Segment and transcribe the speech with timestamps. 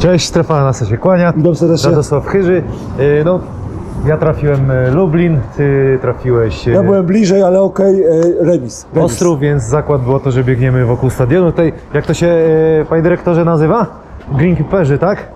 [0.00, 1.32] Cześć, Stefan Nasa się kłania.
[1.36, 1.90] Witam serdecznie.
[1.90, 2.62] Radosław Chyży.
[3.00, 3.40] Y, No,
[4.06, 8.08] ja trafiłem y, Lublin, ty trafiłeś y, Ja byłem bliżej, ale okej, e,
[8.40, 8.86] remis.
[8.94, 9.12] remis.
[9.12, 11.50] Ostrów, więc zakład było to, że biegniemy wokół stadionu.
[11.50, 12.34] Tutaj, jak to się,
[12.88, 13.86] panie dyrektorze, nazywa?
[14.32, 15.28] Greenkeeperzy, tak?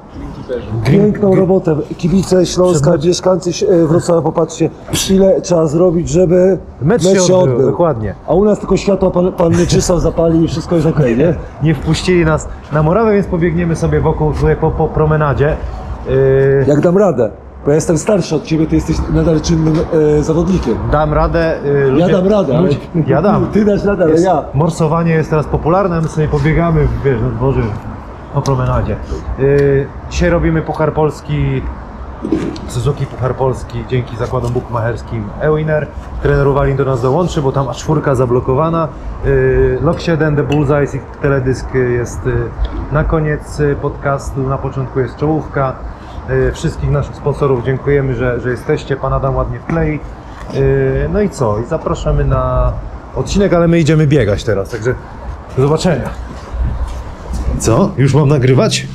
[0.85, 1.77] Piękną robotę.
[1.99, 4.71] Kibice Śląska, Przed- mieszkańcy e, Wrocławia, popatrzcie,
[5.11, 8.15] ile trzeba zrobić, żeby Mecz się odbył, dokładnie.
[8.27, 11.35] A u nas tylko światła pan, pan Myczysław zapali i wszystko jest okej, nie?
[11.63, 15.57] Nie wpuścili nas na murawę, więc pobiegniemy sobie wokół, tutaj po, po promenadzie.
[16.09, 17.31] Y, Jak dam radę,
[17.65, 19.75] bo ja jestem starszy od ciebie, ty jesteś nadal czynnym
[20.19, 20.75] e, zawodnikiem.
[20.93, 21.55] Dam radę.
[21.87, 22.77] Ja ludzie- dam radę, ludzie-
[23.07, 23.47] Ja dam.
[23.47, 24.45] Ty dasz radę, ale ja.
[24.55, 27.61] Morsowanie jest teraz popularne, my sobie pobiegamy wiesz, na dworze
[28.35, 28.97] po promenadzie.
[29.39, 31.63] Yy, dzisiaj robimy Puchar Polski,
[32.69, 35.87] Suzuki Puchar Polski dzięki zakładom bukmacherskim Ewiner.
[36.23, 38.89] Trener Uwalin do nas dołączy, bo tam aż czwórka zablokowana.
[39.25, 42.35] Yy, Lok 7, The Bullseyes i teledysk jest yy,
[42.93, 45.75] na koniec podcastu, na początku jest czołówka.
[46.53, 48.97] Wszystkich naszych sponsorów dziękujemy, że, że jesteście.
[48.97, 50.01] Pan Adam ładnie wklei.
[50.55, 51.59] Yy, no i co?
[51.59, 52.73] I zapraszamy na
[53.15, 54.95] odcinek, ale my idziemy biegać teraz, także
[55.57, 56.11] do zobaczenia.
[57.59, 57.91] Co?
[57.97, 58.87] Już mam nagrywać?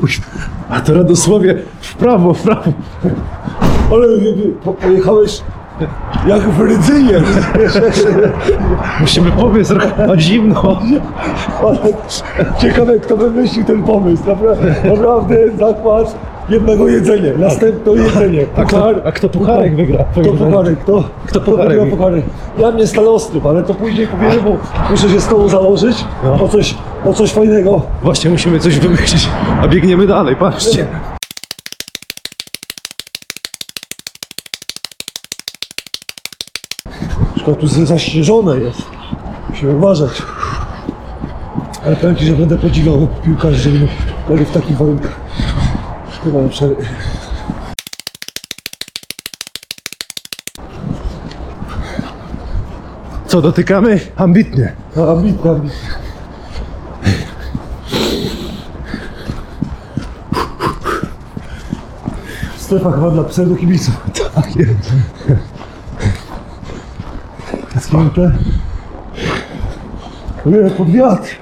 [0.00, 0.26] Kuźwa.
[0.70, 2.72] A to Radosławie w prawo, w prawo.
[3.90, 4.06] Ale
[4.64, 5.42] po, pojechałeś
[6.26, 7.22] jak w Rydzynie.
[9.00, 10.80] Musimy powiedz, trochę zimno.
[11.60, 11.78] Ale
[12.58, 14.22] ciekawe, kto wymyślił ten pomysł.
[14.26, 16.14] Naprawdę, naprawdę zakład
[16.48, 18.46] jednego jedzenia, następne jedzenie.
[18.56, 20.04] A kto, a kto pucharek wygra?
[20.12, 20.78] Kto pucharek?
[20.78, 21.78] Kto, Kto pucharek?
[21.80, 22.24] wygra pucharek?
[22.58, 24.56] Ja mnie stale ostrów, ale to później powiemy, bo
[24.90, 26.44] muszę się z tobą założyć No.
[26.44, 27.82] o, coś, o coś fajnego.
[28.02, 29.28] Właśnie musimy coś wymyślić,
[29.62, 30.86] a biegniemy dalej, patrzcie.
[37.36, 38.82] Szkoda, tu zaśnieżone jest.
[39.50, 40.22] Musimy uważać.
[41.86, 43.88] Ale powiem ci, że będę podziwiał piłkarzy, żeby
[44.28, 45.21] grali w takich warunkach.
[46.24, 46.84] Chyba przerwę.
[53.26, 54.00] Co, dotykamy?
[54.16, 54.72] Ambitnie.
[54.96, 55.78] No, ambitnie, ambitnie.
[62.56, 63.94] Strefa chyba dla pseudokibiców.
[64.34, 64.92] Tak jest.
[70.46, 71.41] Nie, pod wiatr.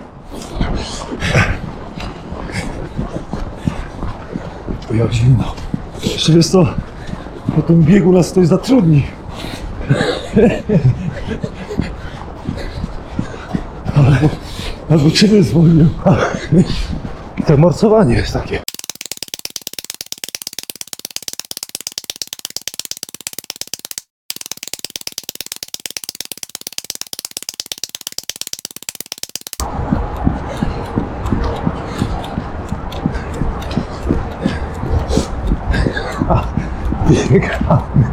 [4.90, 5.54] O, jak zimno.
[6.02, 6.66] Jeszcze wiesz co,
[7.56, 9.06] po tym biegu nas ktoś zatrudni.
[13.94, 14.28] Albo,
[14.90, 15.86] albo ciebie zwolnił.
[17.46, 18.60] To morsowanie jest takie.
[37.30, 38.04] Biegamy.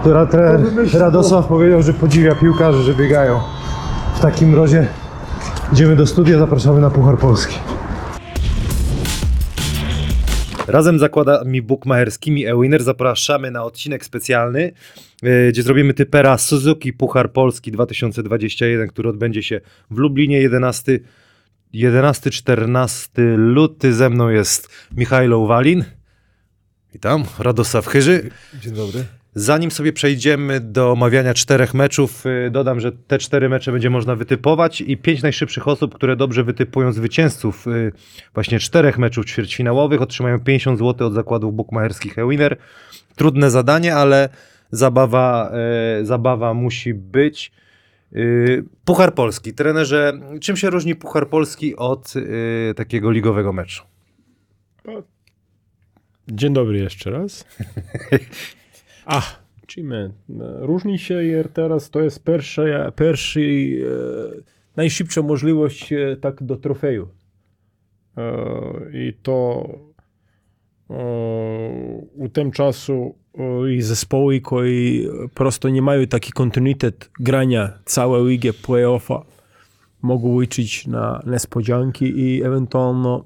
[0.00, 0.60] Która trener
[0.94, 3.40] Radosław powiedział, że podziwia piłkarzy, że biegają.
[4.14, 4.86] W takim razie
[5.72, 7.58] idziemy do studia, zapraszamy na Puchar Polski.
[10.72, 14.72] Razem z zakładami bukmacherskimi Ewiner zapraszamy na odcinek specjalny,
[15.22, 19.60] e, gdzie zrobimy typera Suzuki Puchar Polski 2021, który odbędzie się
[19.90, 20.98] w Lublinie 11
[21.74, 23.94] 11-14 luty.
[23.94, 25.84] Ze mną jest Michajlo Walin.
[26.92, 28.30] Witam, Radosław Chyży.
[28.60, 29.04] Dzień dobry.
[29.34, 34.16] Zanim sobie przejdziemy do omawiania czterech meczów, y, dodam, że te cztery mecze będzie można
[34.16, 37.92] wytypować i pięć najszybszych osób, które dobrze wytypują zwycięzców y,
[38.34, 42.56] właśnie czterech meczów ćwierćfinałowych otrzymają 50 zł od zakładów bukmacherskich Ewiner.
[43.16, 44.28] Trudne zadanie, ale
[44.70, 45.52] zabawa,
[46.00, 47.52] y, zabawa musi być.
[48.84, 49.54] Puchar Polski.
[49.54, 52.14] Trenerze, czym się różni Puchar Polski od
[52.76, 53.84] takiego ligowego meczu?
[56.28, 57.44] Dzień dobry jeszcze raz.
[59.12, 59.22] A,
[59.66, 59.92] czym
[60.60, 62.62] różni się teraz to jest pierwsza,
[62.96, 64.42] pierwszy, e,
[64.76, 67.08] najszybsza możliwość e, tak do trofeju.
[68.16, 68.32] E,
[68.92, 69.68] I to
[70.90, 70.94] e,
[72.14, 78.52] u tym czasu e, i zespoły, koji prosto nie mają taki kontinuitet grania całe ligę
[78.52, 79.22] play-offa,
[80.02, 83.24] mogą liczyć na niespodzianki i ewentualno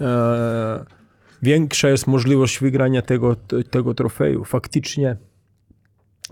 [0.00, 0.95] e,
[1.42, 3.36] większa jest możliwość wygrania tego,
[3.70, 4.44] tego trofeju.
[4.44, 5.16] Faktycznie,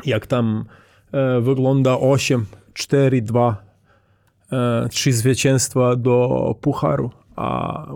[0.05, 0.65] jak tam
[1.13, 3.65] e, wygląda 8, 4, 2,
[4.53, 7.87] e, 3 zwycięstwa do Pucharu, a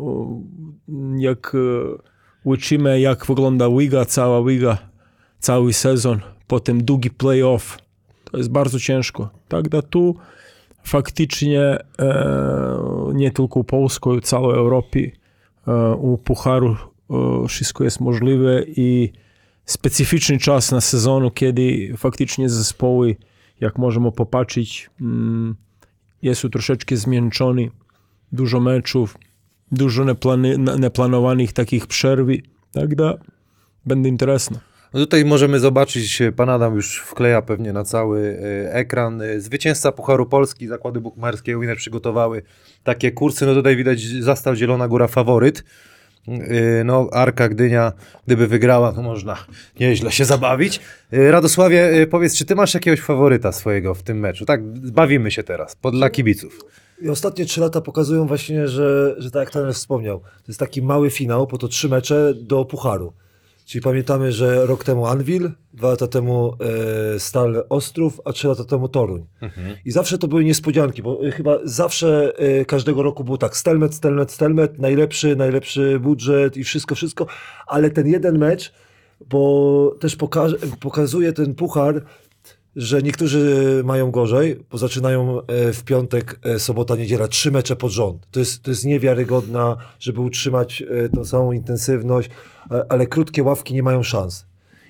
[1.16, 1.58] jak e,
[2.44, 4.78] uczymy, jak wygląda liga, cała liga,
[5.38, 7.78] cały sezon, potem długi playoff,
[8.31, 9.31] to jest bardzo ciężko.
[9.49, 10.16] Tak da tu
[10.82, 11.82] faktycznie e,
[13.14, 15.11] nie tylko Polską, całej Europie
[15.69, 16.98] e, u Pucharu e,
[17.49, 19.12] wszystko jest możliwe i
[19.64, 23.16] specyficzny czas na sezonu, kiedy faktycznie zespoły,
[23.60, 25.56] jak możemy popatrzeć, mm,
[26.22, 27.70] jest troszeczkę zmęczony,
[28.32, 29.19] dużo meczów,
[29.72, 32.26] dużo neplany, neplanowanych takich przerw,
[32.72, 33.14] tak da,
[33.87, 34.58] będzie interesno.
[34.94, 39.22] No tutaj możemy zobaczyć, e, pan Adam już wkleja pewnie na cały e, ekran.
[39.22, 42.43] E, Zwycięzca Pucharu Polski, zakłady bukmacherskie Winner przygotowały
[42.84, 43.46] takie kursy.
[43.46, 45.64] No tutaj widać zastał Zielona Góra faworyt.
[46.28, 47.92] E, No Arka Gdynia,
[48.26, 49.36] gdyby wygrała, to można
[49.80, 50.80] nieźle się zabawić.
[51.12, 54.44] E, Radosławie, e, powiedz, czy ty masz jakiegoś faworyta swojego w tym meczu?
[54.44, 56.60] Tak, bawimy się teraz, pod dla kibiców.
[57.02, 60.82] I ostatnie trzy lata pokazują właśnie, że, że tak jak trener wspomniał, to jest taki
[60.82, 63.12] mały finał, po to trzy mecze do Pucharu.
[63.69, 66.53] Czyli pamiętamy, że rok temu Anvil, dwa lata temu
[67.15, 69.26] e, Stal Ostrów, a trzy lata temu Toruń.
[69.85, 73.94] I zawsze to były niespodzianki, bo e, chyba zawsze e, każdego roku było tak, Stelmet,
[73.94, 77.26] Stelmet, Stelmet, najlepszy, najlepszy budżet i wszystko, wszystko,
[77.67, 78.73] ale ten jeden mecz,
[79.29, 82.05] bo też pokaże, pokazuje ten puchar,
[82.78, 87.92] że niektórzy mają gorzej, bo zaczynają e, w piątek, e, sobota, niedziela, trzy mecze pod
[87.92, 88.26] rząd.
[88.30, 92.30] To jest, to jest niewiarygodna, żeby utrzymać e, tą samą intensywność,
[92.88, 94.46] ale krótkie ławki nie mają szans.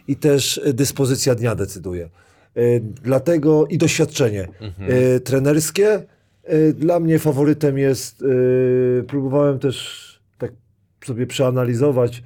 [0.09, 2.09] I też dyspozycja dnia decyduje.
[3.03, 4.49] Dlatego i doświadczenie
[4.79, 6.03] e, trenerskie.
[6.75, 8.25] Dla mnie faworytem jest,
[9.07, 10.07] próbowałem też
[10.39, 10.53] tak
[11.07, 12.23] sobie przeanalizować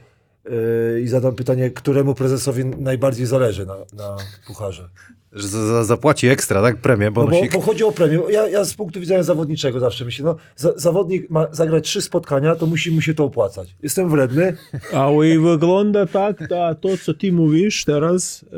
[1.02, 4.16] i zadam pytanie, któremu prezesowi najbardziej zależy na, na
[4.46, 4.88] pucharze.
[5.32, 6.76] Że za- za- zapłaci ekstra, tak?
[6.76, 8.20] Premię, No bo, bo chodzi o premię.
[8.30, 12.56] Ja, ja z punktu widzenia zawodniczego zawsze myślę, no, za, zawodnik ma zagrać trzy spotkania,
[12.56, 13.76] to musi mu się to opłacać.
[13.82, 14.56] Jestem wredny,
[14.92, 18.56] Ale wygląda tak, da, to co ty mówisz teraz, e,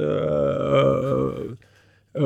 [2.14, 2.22] e,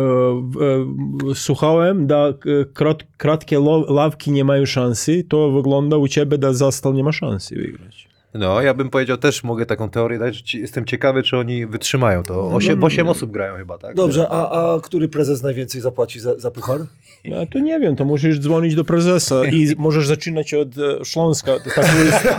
[1.30, 2.32] e, słuchałem, da
[2.74, 7.54] krót, krótkie ławki nie mają szansy, to wygląda u ciebie, da Zastal nie ma szansy
[7.56, 8.07] wygrać.
[8.34, 10.34] No, ja bym powiedział, też mogę taką teorię dać.
[10.36, 12.46] że ci- Jestem ciekawy, czy oni wytrzymają to.
[12.50, 13.96] Osiem, osiem osób grają chyba, tak?
[13.96, 16.80] Dobrze, a, a który prezes najwięcej zapłaci za, za puchar?
[17.24, 21.52] Ja to nie wiem, to musisz dzwonić do prezesa i możesz zaczynać od e, Śląska.
[21.74, 22.28] Tak jest.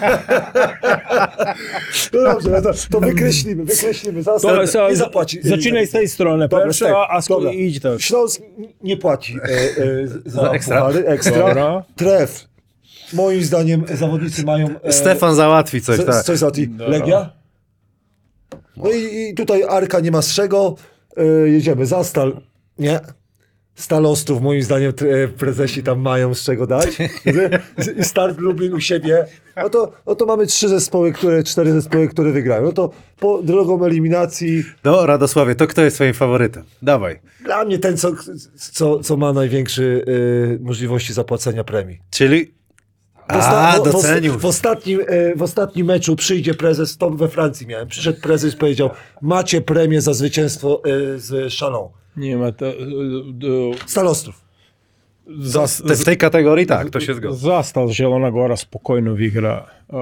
[2.14, 4.24] No dobrze, no to, to wykreślimy, wykreślimy.
[4.24, 5.40] Zaraz To, so, nie zapłaci.
[5.44, 8.02] zaczynaj z tej strony Dobra, pierwsza, tak, a kolei idź tak.
[8.02, 8.42] Śląsk
[8.84, 10.78] nie płaci e, e, za, Za ekstra?
[10.82, 11.38] puchary, ekstra.
[11.48, 11.84] Dobra.
[11.96, 12.49] Tref.
[13.14, 14.68] Moim zdaniem zawodnicy mają...
[14.84, 16.24] E, Stefan załatwi coś, co, tak.
[16.24, 17.30] Coś za ti- Legia?
[18.78, 20.76] No i, i tutaj Arka nie ma z czego.
[21.18, 21.86] E, jedziemy.
[21.86, 22.42] Zastal.
[22.80, 23.00] Nie.
[23.76, 26.88] Stal Ostrów, moim zdaniem, e, prezesi tam mają z czego dać.
[28.00, 29.26] I Start Lublin u siebie.
[29.58, 32.64] No to, no to mamy trzy zespoły, które, cztery zespoły, które wygrają.
[32.64, 36.64] No to po drogą eliminacji No, Radosławie, to kto jest twoim faworytem?
[36.82, 37.20] Dawaj.
[37.46, 38.12] dla mnie ten, co,
[38.56, 39.84] co, co ma największe
[40.60, 42.00] możliwości zapłacenia premii.
[42.12, 42.59] Czyli...
[43.38, 44.40] Osta- A, w, docenił.
[44.40, 48.90] w, ostatnim, e, w ostatnim meczu przyjdzie prezes, to we Francji miałem, przyszedł prezes powiedział,
[49.22, 51.90] macie premię za zwycięstwo e, z Chalon.
[52.18, 52.66] Nie ma to...
[52.66, 52.76] e, e,
[53.86, 54.42] Stalostrów.
[55.40, 57.38] Zas, w tej kategorii tak, to się zgadza.
[57.38, 59.96] Zastal Zielona Góra spokojno wygra e,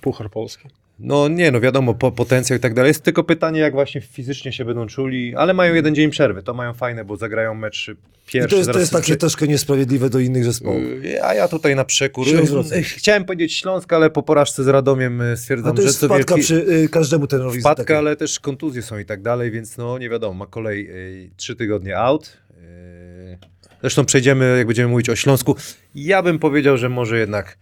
[0.00, 0.68] Puchar Polski.
[0.98, 2.88] No nie, no wiadomo, po, potencjał i tak dalej.
[2.88, 6.42] Jest tylko pytanie, jak właśnie fizycznie się będą czuli, ale mają jeden dzień przerwy.
[6.42, 8.50] To mają fajne, bo zagrają mecz I pierwszy.
[8.50, 10.82] to jest, to jest takie przy- troszkę niesprawiedliwe do innych zespołów.
[11.04, 12.26] Y, A ja tutaj na przekór.
[12.96, 16.06] Chciałem powiedzieć Śląsk, ale po porażce z Radomiem y, A stwierdzam, to że jest to
[16.06, 16.44] wpadka wielki...
[16.44, 17.62] przy y, każdemu trenerowi.
[17.62, 17.96] Takiej.
[17.96, 21.56] ale też kontuzje są i tak dalej, więc no nie wiadomo, ma kolej y, trzy
[21.56, 22.36] tygodnie out.
[22.50, 23.38] Y,
[23.80, 25.56] Zresztą przejdziemy, jak będziemy mówić o Śląsku.
[25.94, 27.58] Ja bym powiedział, że może jednak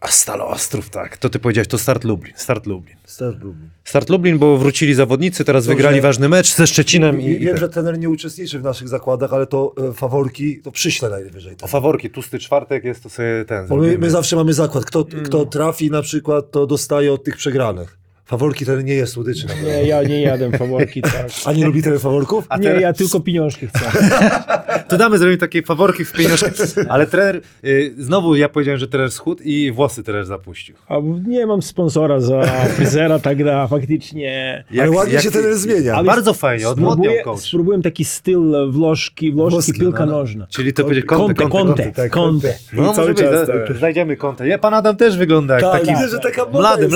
[0.00, 1.16] a Stalo Ostrów, tak.
[1.16, 2.32] To ty powiedziałeś, to Start Lublin.
[2.36, 2.96] Start Lublin.
[3.04, 3.68] Start Lublin.
[3.84, 5.76] Start Lublin, bo wrócili zawodnicy, teraz Dobrze.
[5.76, 7.56] wygrali ważny mecz ze Szczecinem i, i Wiem, ten.
[7.58, 11.56] że trener nie uczestniczy w naszych zakładach, ale to e, faworki, to przyślę najwyżej.
[11.62, 13.66] O faworki, tłusty czwartek jest to sobie ten.
[13.66, 14.84] Bo my, my zawsze mamy zakład.
[14.84, 17.98] Kto, kto trafi na przykład, to dostaje od tych przegranych.
[18.24, 19.46] Faworki ten nie jest słodyczy.
[19.64, 21.26] Nie, ja nie jadłem faworki, tak.
[21.44, 22.46] A nie lubi ten faworków?
[22.48, 23.80] A Nie, teraz- ja tylko pieniążki chcę.
[24.88, 26.46] To damy, zrobimy takie faworki w pieniążki.
[26.88, 30.76] Ale trener, y, znowu ja powiedziałem, że trener schudł i włosy trener zapuścił.
[30.88, 30.94] A
[31.26, 32.42] nie mam sponsora za
[32.76, 34.64] fryzera, tak da faktycznie.
[34.80, 35.94] Ale ładnie się trener zmienia.
[35.94, 37.40] Ale bardzo fajnie, odmłodniał coach.
[37.40, 40.18] spróbuję taki styl włożki, włożki Włoski, piłka no, no.
[40.18, 40.46] nożna.
[40.50, 42.48] Czyli to będzie konte, Conte, konte, Conte, konte.
[42.48, 42.58] Conte.
[42.72, 43.76] No, cały czas tak.
[43.76, 44.48] znajdziemy konte.
[44.48, 46.54] Ja, pan Adam też wygląda jak Tak, taki widzę, że taka tak.
[46.54, 46.88] mlady,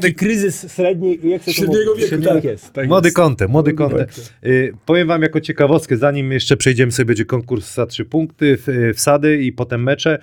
[0.00, 2.34] Taki kryzys średniej, jak to Średniego wieku, tak.
[2.34, 2.44] tak.
[2.44, 2.72] jest.
[2.72, 3.12] Tak Młody.
[3.12, 3.96] Conte, młody Conte.
[3.96, 4.48] Conte.
[4.48, 8.94] Y, powiem wam jako ciekawostkę, zanim jeszcze przejdziemy sobie, będzie konkurs za trzy punkty, y,
[8.94, 10.18] wsady i potem mecze.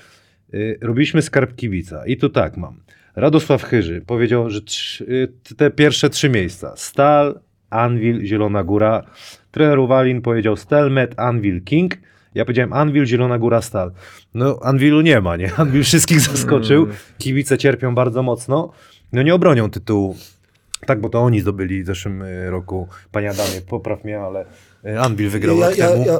[0.54, 2.80] y, robiliśmy skarb kibica i tu tak mam.
[3.16, 4.60] Radosław Chyży powiedział, że
[5.02, 6.74] y, te pierwsze trzy miejsca.
[6.76, 9.04] Stal, Anvil, Zielona Góra.
[9.52, 11.94] Trener Uwalin powiedział Stelmet, Anvil, King.
[12.36, 13.92] Ja powiedziałem Anvil, Zielona Góra, Stal.
[14.34, 15.54] No Anvilu nie ma, nie?
[15.58, 16.88] Anvil wszystkich zaskoczył.
[17.18, 18.72] Kibice cierpią bardzo mocno.
[19.14, 20.16] No nie obronią tytułu.
[20.86, 22.88] Tak, bo to oni zdobyli w zeszłym roku.
[23.12, 24.46] Panie Adamie, popraw mnie, ale
[25.00, 26.20] Anvil wygrał Ja, rok ja, temu ja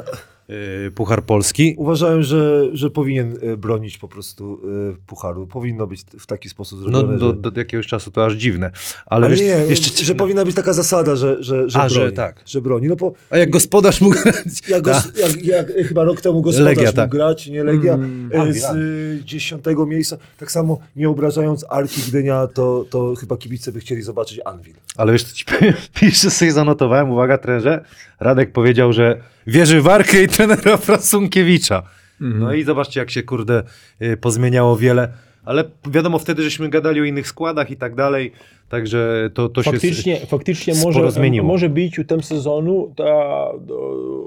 [0.96, 1.76] Puchar Polski.
[1.78, 4.62] uważałem, że, że powinien e, bronić po prostu
[4.94, 5.48] e, pucharu.
[5.48, 7.18] Powinno być w taki sposób No zrobione.
[7.18, 7.52] do, że...
[7.52, 8.72] do jakiegoś czasu to aż dziwne.
[9.06, 10.06] Ale, Ale wiesz, nie, jeszcze...
[10.06, 12.16] że powinna być taka zasada, że, że, że A, że broni.
[12.16, 12.42] tak.
[12.46, 12.88] Że broni.
[12.88, 14.36] No bo A jak gospodarz mógł grać?
[14.70, 17.10] jak, gos, jak, jak chyba rok temu gospodarz Legia, mógł tak.
[17.10, 18.30] grać, nie Legia, Mm.
[18.42, 20.18] Anvil, z y, dziesiątego miejsca.
[20.38, 24.74] Tak samo nie obrażając Arki Gdynia, to, to chyba kibice by chcieli zobaczyć Anvil.
[24.98, 25.74] Ale wiesz, co ci powiem?
[26.02, 27.86] Jeszcze sobie zanotowałem, uwaga trenerze,
[28.20, 31.84] Radek powiedział, że wierzy w Arkę i trenera Frasunkiewicza.
[32.20, 33.64] No i zobaczcie, jak się kurde
[34.02, 35.10] y, pozmieniało wiele.
[35.46, 38.32] Ale wiadomo, wtedy żeśmy gadali o innych składach i tak dalej,
[38.70, 39.72] także to, to się...
[39.72, 41.48] Faktycznie, faktycznie sporo może, zmieniło.
[41.48, 43.52] może być u tym sezonu ta, o,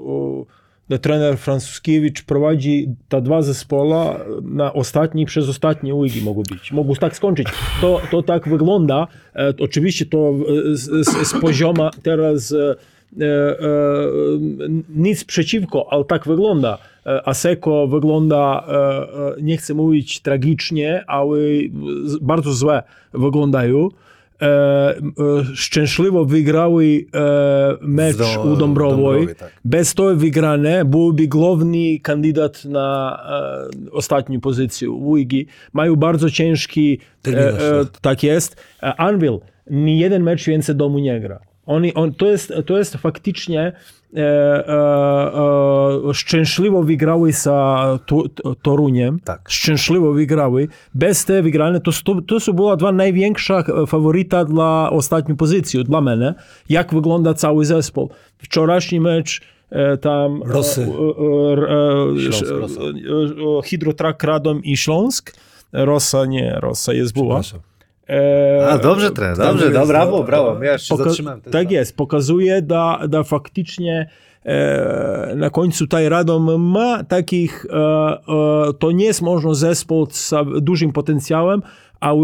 [0.05, 0.45] o,
[0.97, 6.71] trener Francuskiewicz prowadzi ta dwa zespoła na ostatniej przez ostatnie łygi mogą być.
[6.71, 7.47] Mogą tak skończyć.
[7.81, 9.07] To, to tak wygląda.
[9.35, 10.33] E, oczywiście to
[10.71, 12.75] e, z, z, z poziomu teraz e,
[14.95, 16.77] nic przeciwko, ale tak wygląda.
[17.05, 18.73] E, Aseko wygląda, e,
[19.37, 21.37] e, nie chcę mówić tragicznie, ale
[22.21, 23.87] bardzo złe wyglądają.
[24.41, 24.99] E, e,
[25.55, 29.27] szczęśliwo wygrały e, mecz Do- u Dąbrowej.
[29.35, 29.51] Tak.
[29.65, 33.19] Bez to wygrane byłby główny kandydat na
[33.87, 35.47] e, ostatnią pozycję Ligi.
[35.73, 38.55] Mają bardzo ciężki, e, e, tak jest.
[38.83, 39.39] E, Anvil,
[39.69, 41.39] nie jeden mecz więcej domu nie gra.
[41.69, 43.71] Oni, on, to, jest, to jest faktycznie
[44.15, 44.73] e, e,
[46.09, 47.47] e, szczęśliwo wygrały z
[48.61, 49.19] Toruniem.
[49.19, 49.49] Tak.
[49.49, 50.67] Szczęśliwo wygrały.
[50.93, 56.01] Bez te wygrane to, to, to była dwa największa e, faworyta dla ostatniej pozycji, dla
[56.01, 56.33] mnie.
[56.69, 58.09] Jak wygląda cały zespół.
[58.37, 59.41] Wczorajszy mecz
[60.01, 60.43] tam...
[60.43, 60.87] Rosy.
[63.65, 65.35] Hydrotrak Radom i Śląsk.
[65.73, 67.39] Rosa nie, Rosa jest była.
[67.41, 67.68] Przepraszam.
[68.09, 70.63] E, A, dobrze trener, Dobrze, dobrze, jest, brawo, brawo.
[70.63, 71.69] Ja Poka- zatrzymałem tak stan.
[71.71, 74.09] jest, pokazuje, da, da faktycznie
[74.45, 80.33] e, na końcu taj Radom ma takich, e, e, to nie jest może zespół z
[80.61, 81.61] dużym potencjałem,
[81.99, 82.21] ale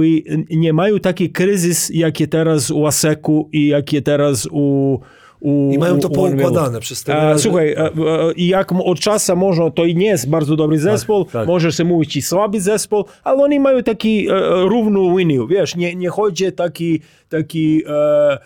[0.49, 4.99] nie mają taki kryzys, jakie teraz u Aseku i jakie teraz u
[5.39, 7.91] u, I mają to poukładane przez te E, Słuchaj, e, e,
[8.35, 11.47] i jak od czasu może, to i nie jest bardzo dobry zespół, tak.
[11.47, 14.33] może się mówić i słaby zespół, ale oni mają taki e,
[14.69, 18.37] równą linię, wiesz, nie, nie chodzi taki, taki e,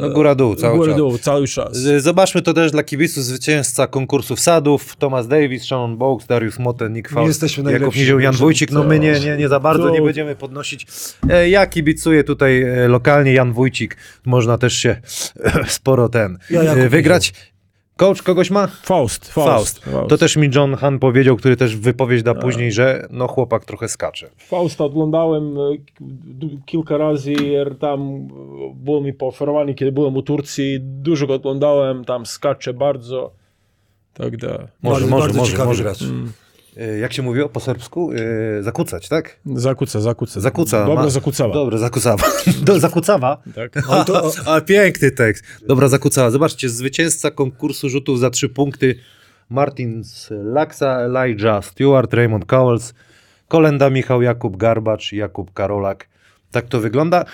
[0.00, 0.98] No góra-dół cały góra czas.
[0.98, 1.76] dół cały czas.
[1.98, 4.96] Zobaczmy to też dla kibiców zwycięzca konkursu wsadów.
[4.96, 8.00] Thomas Davis, Shannon Box, Darius Moten, Nick Faust, jesteśmy Jakub najlepsi.
[8.00, 8.70] Nizioł, Jan Wójcik.
[8.70, 10.86] No my nie, nie, nie za bardzo nie będziemy podnosić.
[11.30, 13.96] E, Ja kibicuję tutaj e, lokalnie, Jan Wójcik.
[14.26, 15.00] Można też się
[15.66, 17.32] sporo ten Ja e, wygrać.
[17.98, 18.66] Coach kogoś ma?
[18.66, 19.84] Faust, Faust.
[19.84, 20.08] Faust.
[20.08, 23.88] To też mi John Han powiedział, który też wypowiedź da później, że no chłopak trochę
[23.88, 24.30] skacze.
[24.36, 25.76] Fausta oglądałem e,
[26.66, 28.28] kilka razy, jer tam
[28.74, 33.30] było mi pooferowane, kiedy byłem u Turcji, dużo go oglądałem, tam skacze bardzo,
[34.14, 34.48] tak da.
[34.48, 35.82] Może, bardzo, może, bardzo może, ciekawy może.
[35.82, 36.02] gracz.
[36.02, 36.06] E,
[37.00, 38.12] Jak się mówiło po serbsku?
[38.12, 39.40] E, Zakucać, tak?
[39.54, 40.40] Zakuca, zakuca.
[40.40, 40.86] Zakuca.
[40.86, 41.54] Dobra, ma- zakucała.
[41.54, 42.24] Dobra, zakucawa.
[42.64, 43.42] Do, zakucawa.
[43.54, 43.72] Tak.
[43.90, 45.44] Ale to, A, piękny tekst.
[45.66, 46.30] Dobra, zakucała.
[46.30, 48.94] Zobaczcie, zwycięzca konkursu rzutów za trzy punkty.
[49.50, 52.94] Martin z Laksa, Elijah Stewart, Raymond Cowles,
[53.48, 56.08] Kolenda Michał, Jakub Garbacz, Jakub Karolak.
[56.50, 57.24] Tak to wygląda.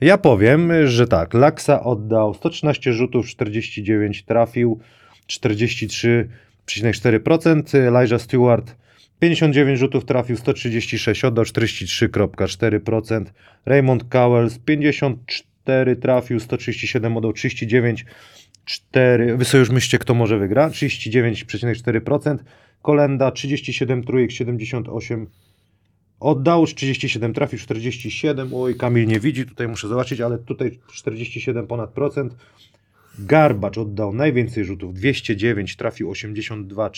[0.00, 1.34] Ja powiem, że tak.
[1.34, 4.80] Laksa oddał 113 rzutów, 49 trafił,
[5.28, 7.78] 43,4%.
[7.78, 8.74] Elijah Stewart
[9.20, 13.24] 59 rzutów trafił, 136 oddał, 43,4%.
[13.66, 18.04] Raymond Cowles 54 trafił, 137 oddał, 39
[18.64, 19.36] 4.
[19.36, 20.70] Wy sobie już myślcie, kto może wygra.
[20.70, 22.38] 39,4%.
[22.82, 25.26] Kolenda 37 trójek, 78
[26.20, 28.50] oddał, 37 trafił, 47.
[28.54, 32.36] Oj, Kamil nie widzi, tutaj muszę zobaczyć, ale tutaj 47 ponad procent.
[33.18, 36.90] Garbacz oddał najwięcej rzutów, 209, trafił 82,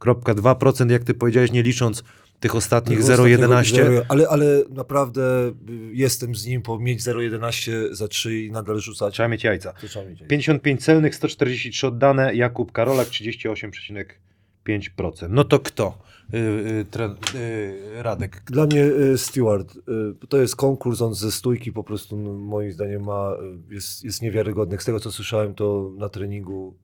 [0.00, 2.02] 39,2%, jak ty powiedziałeś, nie licząc
[2.40, 3.60] tych ostatnich Tego 0,11.
[3.60, 5.52] ostatniego- Ale, ale naprawdę y,
[5.92, 9.14] jestem z nim, po mieć 0,11 za 3 i nadal rzucać.
[9.14, 9.72] Trzeba mieć jajca.
[9.72, 10.22] Trzeba mieć.
[10.28, 15.26] 55 celnych, 143 oddane, Jakub Karolak 38,5%.
[15.30, 15.98] No to kto?
[16.32, 18.42] Yy, yy, tre, yy, Radek.
[18.46, 19.80] Dla mnie y, Stewart, y,
[20.28, 23.32] to jest konkurs, on ze stójki po prostu no, moim zdaniem ma,
[23.70, 24.78] y, jest, jest niewiarygodny.
[24.80, 26.76] Z tego co słyszałem, to na treningu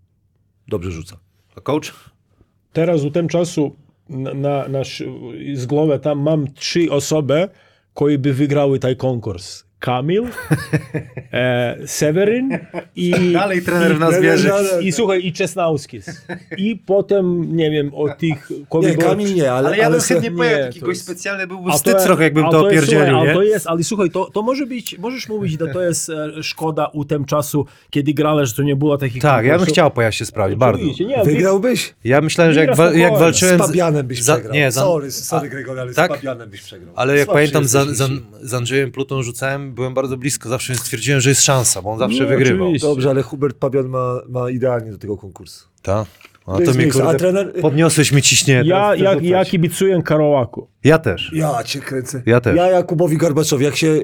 [0.68, 1.16] dobrze rzuca.
[1.56, 1.94] A coach?
[2.74, 3.76] Teraz u tym czasu
[4.08, 4.84] na, na,
[5.66, 7.48] głowy tam mam trzy osoby,
[7.94, 9.64] które by wygrały ten konkurs.
[9.84, 10.24] Kamil,
[11.32, 12.58] e, Seweryn
[12.96, 13.10] i...
[13.32, 14.50] Dalej trener w nas wierzy.
[14.82, 16.26] I słuchaj, i Czesnauskis.
[16.56, 18.50] I potem, nie wiem, o tych...
[18.82, 19.68] Nie, Kamil nie, ale...
[19.68, 22.50] Ale ja bym chętnie nie, pojechał, to jest- specjalny byłby A wstyd jest- trochę, jakbym
[22.50, 23.30] to opierdzielił, nie?
[23.30, 26.42] A to jest, ale słuchaj, to, to może być, możesz mówić, że to jest e,
[26.42, 29.90] szkoda u tym czasu, kiedy grałeś, że to nie było takich Tak, ja bym chciał
[29.90, 30.84] pojechać się sprawdzić, bardzo.
[30.84, 31.94] Nie, Wygrałbyś?
[32.04, 33.58] Ja myślałem, że jak, wa- jak walczyłem...
[33.58, 34.54] Z Fabianem byś za- przegrał.
[34.54, 36.10] Nie, za, sorry, sorry Gregory, ale tak?
[36.12, 36.92] z Fabianem byś przegrał.
[36.96, 37.88] ale jak Słabszy pamiętam,
[38.42, 42.22] z Andrzejem Plutą rzucałem, byłem bardzo blisko, zawsze stwierdziłem, że jest szansa, bo on zawsze
[42.22, 42.66] No, wygrywał.
[42.66, 42.88] oczywiście.
[42.88, 45.68] Dobrze, ale Hubert Pabian ma, ma idealnie do tego konkursu.
[45.82, 46.06] Tak?
[46.46, 48.68] No To to mnie miejsce, a kurde, trener- podniosłeś mi ciśnienie.
[48.68, 50.68] Ja, ja, ja kibicuję Karołaku.
[50.84, 51.30] ja też.
[51.34, 52.22] Ja cię kręcę.
[52.26, 52.56] Ja też.
[52.56, 54.00] Ja Jakubowi Garbaczowi, jak się...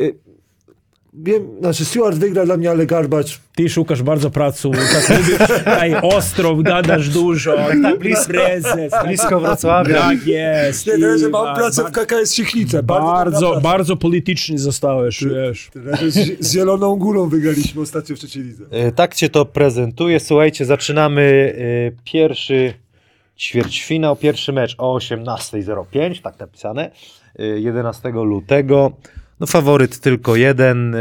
[1.12, 3.40] Wiem, znaczy Stewart wygra dla mnie, ale Garbacz...
[3.54, 10.00] Ty szukasz bardzo pracy, tak lubisz, tutaj ostro, gadasz dużo, tak blisko, prezes, Blisko Wrocławia.
[10.00, 10.86] tak jest.
[10.86, 12.82] Nie, I mam pracę w KKS Siechnice.
[12.82, 15.68] Bardzo, Bardzo, bardzo polityczny zostałeś, wiesz.
[15.72, 18.64] Trenerze, Z, z Zieloną Górą wygraliśmy ostatnio w trzeciej lidze.
[18.70, 20.20] E, Tak cię to prezentuje.
[20.20, 21.54] Słuchajcie, zaczynamy
[21.96, 22.74] e, pierwszy
[23.38, 26.90] ćwierćfinał, pierwszy mecz o 18.05, tak napisane,
[27.38, 28.92] e, 11 lutego.
[29.40, 30.94] No faworyt tylko jeden.
[30.94, 30.98] e,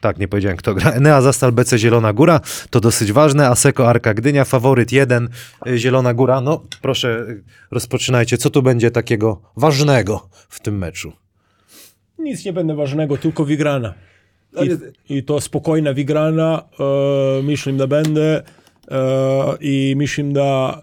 [0.00, 0.90] Tak, nie powiedziałem kto gra.
[0.90, 3.48] Enea Zastal BC Zielona Góra, to dosyć ważne.
[3.48, 5.28] Aseko Arka Gdynia, faworyt jeden
[5.66, 6.40] e, Zielona Góra.
[6.40, 7.34] No proszę, e,
[7.70, 8.38] rozpoczynajcie.
[8.38, 11.12] Co tu będzie takiego ważnego w tym meczu?
[12.18, 13.94] Nic nie będzie ważnego, tylko wygrana.
[15.08, 18.42] I, I to spokojna wygrana, e, myślę, da będzie
[18.90, 20.82] e, i myślę, da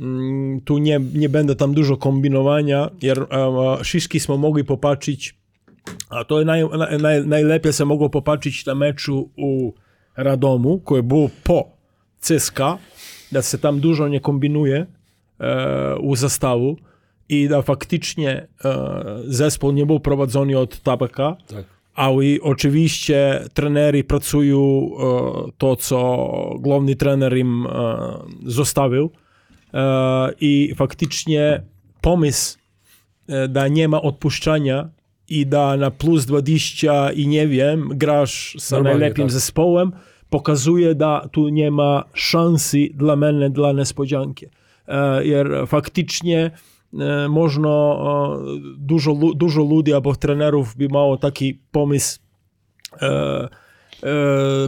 [0.00, 5.34] mm, tu nie, nie będzie tam dużo kombinowania, jer e, wszyscy smo mogli popatrzeć,
[6.08, 9.72] a to naj, naj, naj, najlepiej se mogło popatrzeć na meczu u
[10.16, 11.64] Radomu, koje było po
[12.20, 12.78] CSKA,
[13.32, 14.86] da se tam dużo nie kombinuje
[15.38, 16.76] e, u zastawu
[17.28, 18.74] i da faktycznie e,
[19.26, 21.64] zespół nie był prowadzony od tabaka, Tak.
[21.94, 27.70] ale oczywiście trenery pracują e, to, co główny trener im e,
[28.46, 29.10] zostawił
[29.74, 31.62] e, i faktycznie
[32.00, 32.58] pomysł,
[33.28, 34.88] e, da nie ma odpuszczania
[35.28, 39.32] i da na plus 20 i nie wiem, grasz z Normalnie, najlepszym tak.
[39.32, 39.92] zespołem,
[40.30, 44.46] pokazuje, da tu nie ma szansy dla mnie, dla niespodzianki.
[44.88, 46.50] E, faktycznie
[46.98, 48.38] e, można, e,
[48.78, 52.18] dużo, dużo ludzi albo trenerów by miało taki pomysł
[53.02, 53.48] e, e,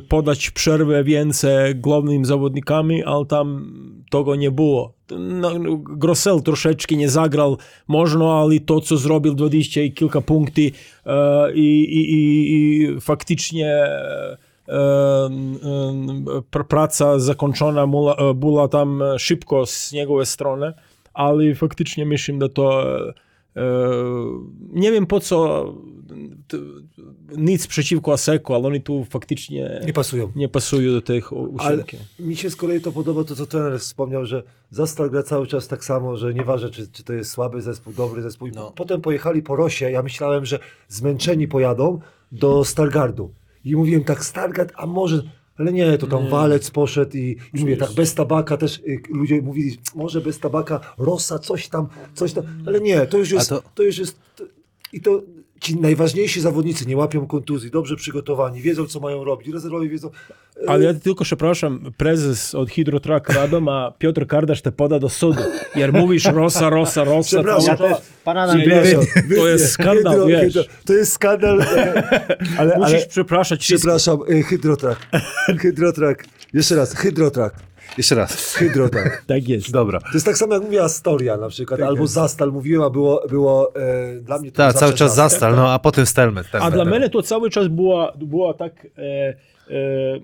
[0.08, 3.72] podać przerwę więcej głównym zawodnikami, ale tam
[4.10, 4.95] tego nie było.
[5.10, 10.64] No, no, Grosel troszeczkę nie zagrał, można, ale to, co zrobił 20 i kilka punktów
[11.06, 14.36] e, i, i, i, i faktycznie e,
[14.68, 15.28] e,
[16.50, 17.86] pr- praca zakończona
[18.34, 20.72] była tam szybko z jego strony,
[21.14, 22.84] ale faktycznie myślę, że to
[24.72, 25.64] nie wiem po co
[27.36, 30.32] nic przeciwko Aseku, ale oni tu faktycznie Nie pasują.
[30.36, 31.96] nie pasują do tych Ale ósemki.
[32.20, 35.68] mi się z kolei to podoba to, co trener wspomniał, że Zastal gra cały czas
[35.68, 38.48] tak samo, że nieważne, czy, czy to jest słaby zespół, dobry zespół.
[38.48, 38.72] I No.
[38.76, 41.98] Potem pojechali po Rosie, ja myślałem, że zmęczeni pojadą
[42.32, 43.30] do Stargardu.
[43.64, 45.22] I mówiłem tak, Stargard, a może...
[45.58, 49.42] Ale nie, to tam walec poszedł i, i mówię tak, bez tabaka też y, ludzie
[49.42, 53.62] mówili, może bez tabaka, Rosa, coś tam, coś tam, ale nie, to już jest, to-
[53.74, 53.82] to...
[53.82, 54.44] już jest, to,
[54.92, 55.22] i to
[55.66, 60.10] ci najważniejsi zawodnicy nie łapią kontuzji, dobrze przygotowani, wiedzą co mają robić, rezerwowi wiedzą,
[60.66, 65.42] Ale ja tylko przepraszam, prezes od Hydrotrak Radom, a Piotr Kardasz te poda do sudu.
[65.76, 67.36] Jer mówisz Rosa, Rosa, Rosa.
[67.36, 67.76] Przepraszam.
[67.76, 68.02] czas.
[68.24, 68.64] Pana nie,
[69.36, 70.40] To jest skandal, hydro, wiesz.
[70.40, 72.02] hydro, to jest skandal, e,
[72.58, 73.78] ale, Musisz ale przepraszać wszystkich.
[73.78, 74.98] przepraszam, e, hydrotrak,
[75.62, 76.24] hydrotrak,
[76.54, 77.54] jeszcze raz, hydrotrak,
[77.98, 78.54] Jeszcze raz.
[78.54, 79.22] hydrotrak.
[79.26, 79.70] Tak jest.
[79.70, 80.00] Dobra.
[80.00, 83.74] To jest tak samo jak mówiła Astoria na przykład, albo Zastal mówiłem, a było, było
[83.76, 85.30] e, dla mnie to Tak, cały czas Zastal.
[85.30, 86.46] Zastal, no a potem Stelmet.
[86.52, 88.86] A dla mnie to cały czas była, była tak...
[88.98, 89.36] E,
[89.70, 90.20] e,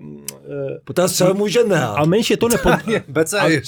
[0.87, 1.95] Bo teraz trzeba mówić Enea.
[1.95, 2.73] a meni się to nie pod...
[3.07, 3.61] BC Ale,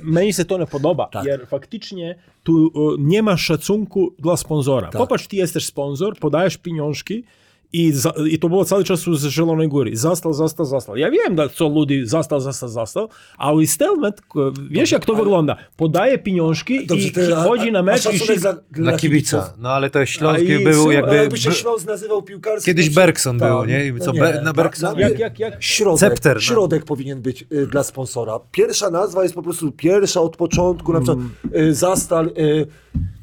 [0.00, 1.24] meni se to nie podoba, Tak.
[1.24, 4.86] jer faktycznie tu e, nie ma szacunku dla sponzora.
[4.86, 4.98] Tak.
[4.98, 7.24] Popatrz, ty jesteś sponsor, podajesz pieniążki
[7.72, 9.96] i, za, i to było cały czas z Zielonej Góry.
[9.96, 10.96] Zastal, zastal, zastal.
[10.96, 14.20] Ja wiem, co ludzie zastal, zastal, zastal, ale Stelmet,
[14.70, 15.56] wiesz jak to wygląda.
[15.76, 18.38] Podaje pieniążki Dobrze, i ty, a- chodzi na a mecz i wszyscy...
[18.38, 19.54] za, Dla kibica.
[19.58, 21.16] No ale to Śląsk A był są- jakby...
[21.16, 22.66] Jakby się Śląsk nazywał piłkarski.
[22.70, 23.52] Kiedyś Bergson Tak.
[23.52, 23.86] był, nie?
[23.86, 25.62] I co, No Be- na Bergsonie- Jak, jak, jak?
[25.62, 26.40] Środek, Cepter, no.
[26.40, 28.40] środek powinien być y, dla sponsora.
[28.52, 31.26] Pierwsza nazwa jest po prostu pierwsza od początku, na przykład
[31.56, 32.26] y, Zastal.
[32.38, 32.66] Y,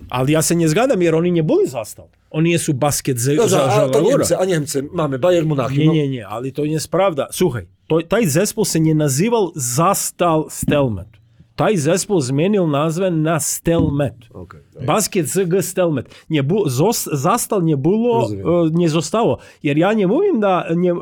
[0.09, 2.05] Ale ja się nie zgadzam, jer oni nie byli zastal.
[2.33, 4.01] Oni są basket z dobrze, za a to.
[4.01, 5.79] Niemcy, a Niemcy mamy Bayern Monachium.
[5.79, 5.93] Nie, no.
[5.93, 7.27] nie, nie, ale to nie jest prawda.
[7.31, 11.07] Słuchaj, to, taj zespół się nie nazywał Zastal Stelmet.
[11.55, 14.15] taj zespół zmienił nazwę na Stelmet.
[14.33, 14.61] Okej.
[14.85, 16.25] Basket ZG Stelmet.
[16.29, 19.37] Nie było, zos, zastal nie było, e, nie zostało.
[19.63, 20.95] Jer ja nie mówię, da nie, e,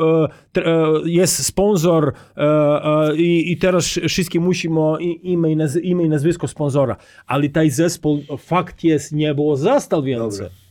[0.53, 0.67] tr-
[1.05, 2.13] e, jest sponsor
[3.15, 6.95] i, i teraz wszyscy musimy imię i, naz, imię i nazwisko sponsora.
[7.27, 10.39] Ale taj zespół fakt jest, nie było zastal więcej.
[10.47, 10.61] Dobra.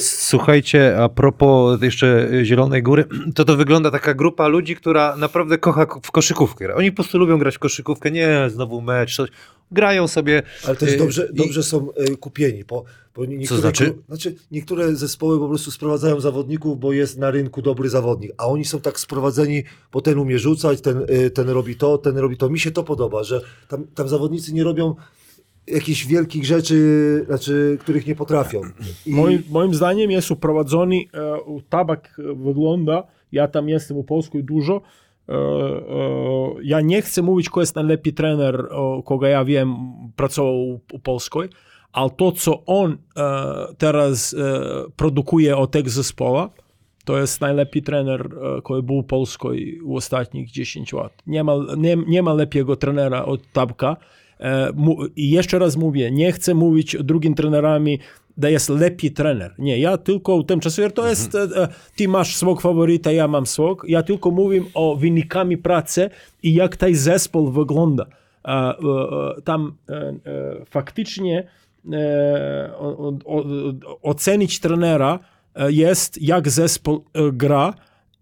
[0.00, 3.04] Słuchajcie, a propos jeszcze Zielonej Góry,
[3.34, 6.74] to to wygląda taka grupa ludzi, która naprawdę kocha ko- w koszykówkę.
[6.74, 9.30] Oni po prostu lubią grać w koszykówkę, nie znowu mecz, coś.
[9.72, 10.42] Grają sobie.
[10.66, 12.64] Ale też y, dobrze, i- dobrze są y, kupieni.
[12.64, 13.84] Po, bo niektóre, znaczy?
[13.84, 14.34] klu- znaczy?
[14.50, 18.80] Niektóre zespoły po prostu sprowadzają zawodników, bo jest na rynku dobry zawodnik, a oni są
[18.80, 22.48] tak sprowadzeni, bo ten umie rzucać, ten, y, ten robi to, ten robi to.
[22.48, 24.94] Mi się to podoba, że tam, tam zawodnicy nie robią
[25.72, 28.60] jakichś wielkich rzeczy, znaczy, których nie potrafią.
[29.06, 33.02] I, Moim, moim zdaniem jest uprowadzony, e, tabak wygląda,
[33.32, 34.82] ja tam jestem u Polsku dużo,
[35.28, 35.38] e, e,
[36.62, 38.68] ja nie chcę mówić, kto jest najlepszy trener,
[39.04, 39.76] kogo ja wiem,
[40.16, 41.48] pracował u, u Polskoj,
[41.92, 43.26] ale to, co on e,
[43.78, 44.60] teraz e,
[44.96, 46.50] produkuje od tego zespoła,
[47.04, 48.28] to jest najlepszy trener,
[48.58, 51.12] e, który był Polskoj w ostatnich 10 lat.
[51.26, 53.96] Nie ma, nie, nie ma lepiego trenera od Tabka.
[54.40, 54.72] E,
[55.16, 57.98] I jeszcze raz mówię, nie chcę mówić drugim trenerami,
[58.36, 59.54] da jest lepiej trener.
[59.58, 63.84] Nie, ja tylko tymczasowo, to jest, e, e, ty masz swog faworyta, ja mam swog.
[63.88, 66.10] Ja tylko mówię o wynikami pracy
[66.42, 68.06] i jak ten zespół wygląda.
[69.44, 69.72] Tam
[70.70, 71.48] faktycznie
[74.02, 75.18] ocenić trenera
[75.68, 77.74] jest, jak zespół gra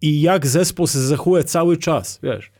[0.02, 2.50] i jak zespół się zachowuje cały czas, wiesz.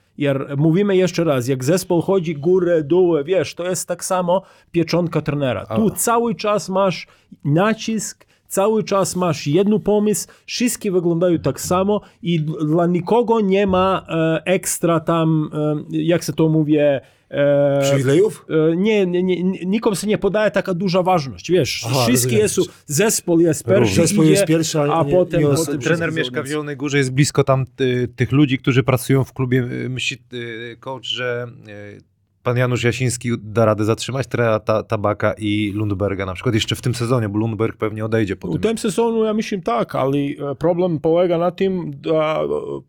[0.57, 5.67] Mówimy jeszcze raz, jak zespół chodzi górę, dół, wiesz, to jest tak samo pieczątka trenera.
[5.67, 7.07] Tu cały czas masz
[7.45, 14.07] nacisk, cały czas masz jedną pomysł, wszystkie wyglądają tak samo i dla nikogo nie ma
[14.09, 18.47] e, ekstra tam, e, jak się to mówię, e, przywilejów?
[18.73, 22.63] E, Nie, nie, nie, nikomu się nie podaje taka duża ważność, wiesz, Aha, wszystkie są,
[22.87, 26.43] zespół jest pierwszy, Zespół idzie, jest pierwszy, a a nie- potem, nie potem Trener mieszka
[26.43, 26.47] w.
[26.47, 29.59] Zielonej Górze, jest blisko tam y, tych ludzi, którzy pracują w klubie.
[29.73, 32.16] Y, Myśli y, coach, że y,
[32.47, 34.27] pan Janusz Jasiński da radę zatrzymać
[34.65, 38.49] ta, Tabaka i Lundberga na przykład jeszcze w tym sezonie, bo Lundberg pewnie odejdzie po
[38.49, 38.61] tym.
[38.61, 42.39] tym sezonu ja myślę tak, ale e, problem polega na tym, że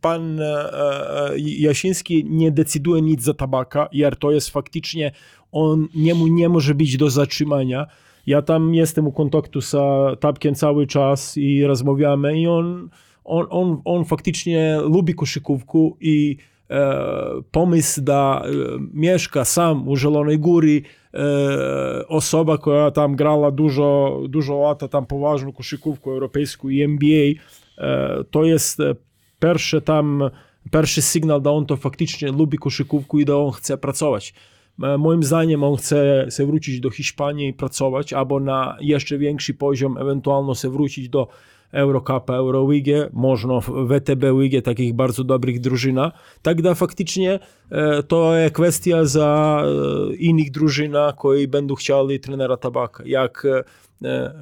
[0.02, 5.12] pan e, e, Jasiński nie decyduje nic za tabaka, jer to jest faktycznie,
[5.52, 7.88] on nie, mu nie może być do zatrzymania.
[8.28, 9.76] Ja tam jestem u kontaktu z
[10.20, 12.89] Tabkiem cały czas i rozmawiamy i on,
[13.24, 16.38] on, on, on faktycznie lubi koszykówkę i
[17.51, 18.49] pomysł, da e,
[18.93, 20.82] mieszka sam u Zielonej Góry,
[21.13, 27.34] e, osoba, która tam grała dużo, dużo lat, tam poważną koszykówkę europejską i NBA,
[27.77, 28.95] e, to jest e,
[29.39, 30.30] pierwszy tam,
[30.71, 34.34] pierwszy sygnał, że on to faktycznie lubi koszykówkę i że on chce pracować.
[34.84, 39.53] E, Moim zdaniem on chce się wrócić do Hiszpanii i pracować, albo na jeszcze większy
[39.53, 41.27] poziom, ewentualnie się wrócić do
[41.71, 46.12] Eurocupa, Eurowigę, można w WTB Ligę takich bardzo dobrych drużyna.
[46.41, 47.39] Tak da faktycznie
[47.71, 49.63] e, to jest kwestia za
[50.12, 53.03] e, innych drużyna, które będą chcieli trenera Tabaka.
[53.06, 53.63] Jak e,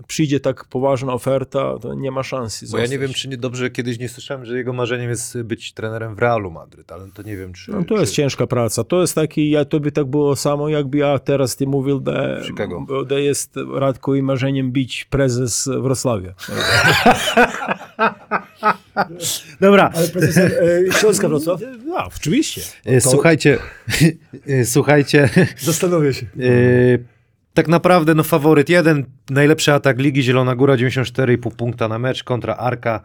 [0.08, 2.66] przyjdzie tak poważna oferta, to nie ma szansy.
[2.72, 3.02] Bo ja nie zostać.
[3.02, 6.52] wiem, czy nie, dobrze kiedyś nie słyszałem, że jego marzeniem jest być trenerem w Realu
[6.52, 7.72] Madryt, ale to nie wiem, czy...
[7.72, 8.16] No, to jest czy...
[8.16, 8.84] ciężka praca.
[8.84, 12.04] To jest taki, ja to by tak było samo, jakby ja teraz ty mówił,
[13.10, 16.34] że, jest Radko i marzeniem być prezes Wrocławia.
[19.62, 19.92] Dobra.
[19.96, 20.52] Ale profesor
[20.90, 21.62] e, Śląska Wrocław?
[21.86, 22.62] No, oczywiście.
[22.86, 23.58] E, Słuchajcie,
[24.48, 26.26] e, słuchajcie, Zastanowię się.
[26.26, 27.15] e,
[27.56, 32.56] tak naprawdę no faworyt jeden, najlepszy atak ligi, Zielona Góra 94,5 punkta na mecz kontra
[32.56, 33.02] Arka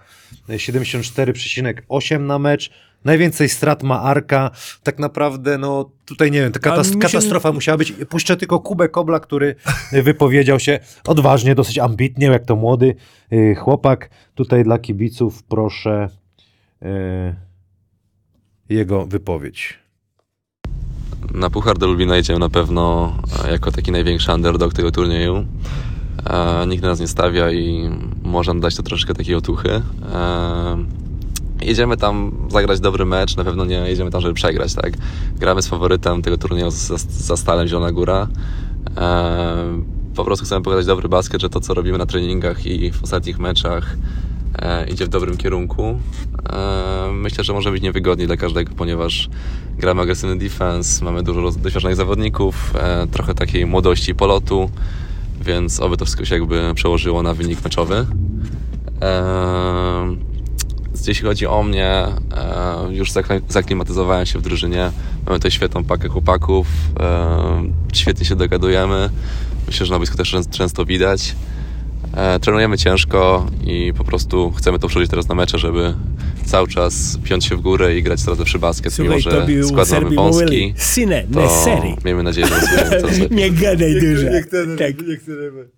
[0.48, 2.70] e, 74,8 na mecz.
[3.04, 4.50] Najwięcej strat ma Arka.
[4.82, 7.92] Tak naprawdę, no tutaj nie wiem, ta Ale katas- mi się- katastrofa musiała być.
[7.92, 9.54] Puszczę tylko Kubę Kobla, który
[9.92, 12.94] wypowiedział się odważnie, dosyć ambitnie, jak to młody
[13.32, 14.10] y, chłopak.
[14.34, 16.08] Tutaj dla kibiców proszę
[16.82, 16.86] y,
[18.68, 19.79] jego wypowiedź.
[21.34, 23.12] Na Puchar do Lublina idziemy na pewno
[23.44, 25.44] e, jako taki największy underdog tego turnieju.
[26.26, 27.90] E, nikt na nas nie stawia i
[28.22, 29.82] może nam dać to troszkę takiej otuchy.
[31.62, 34.92] Idziemy tam zagrać dobry mecz, na pewno nie jedziemy tam, żeby przegrać, tak?
[35.38, 38.28] Gramy z faworytem tego turnieju za, za Stalem Zielona Góra.
[38.96, 39.82] E,
[40.14, 43.38] po prostu chcemy pokazać dobry basket, że to co robimy na treningach i w ostatnich
[43.38, 43.96] meczach
[44.58, 46.00] e, idzie w dobrym kierunku.
[46.52, 49.30] E, myślę, że może być niewygodnie dla każdego, ponieważ
[49.80, 54.70] gramy agresywny defense, mamy dużo doświadczonych zawodników, e, trochę takiej młodości polotu,
[55.40, 58.06] więc oby to wszystko się jakby przełożyło na wynik meczowy.
[59.02, 60.16] E,
[61.06, 64.90] jeśli chodzi o mnie, e, już zakli- zaklimatyzowałem się w drużynie.
[65.26, 66.66] Mamy tutaj świetną pakę chłopaków,
[67.92, 69.10] świetnie się dogadujemy.
[69.66, 71.34] Myślę, że na boisku też częst- często widać.
[72.16, 75.94] E, trenujemy ciężko i po prostu chcemy to przełożyć teraz na mecze, żeby
[76.44, 79.60] cały czas piąć się w górę i grać coraz lepszy basket, mimo Słuchaj, że tobie
[79.60, 80.74] u skład mamy wąski.
[80.76, 83.36] syne, To miejmy nadzieję, że rozwijemy coraz lepiej.
[83.36, 84.26] Nie gadaj dużo.
[84.78, 84.94] Tak.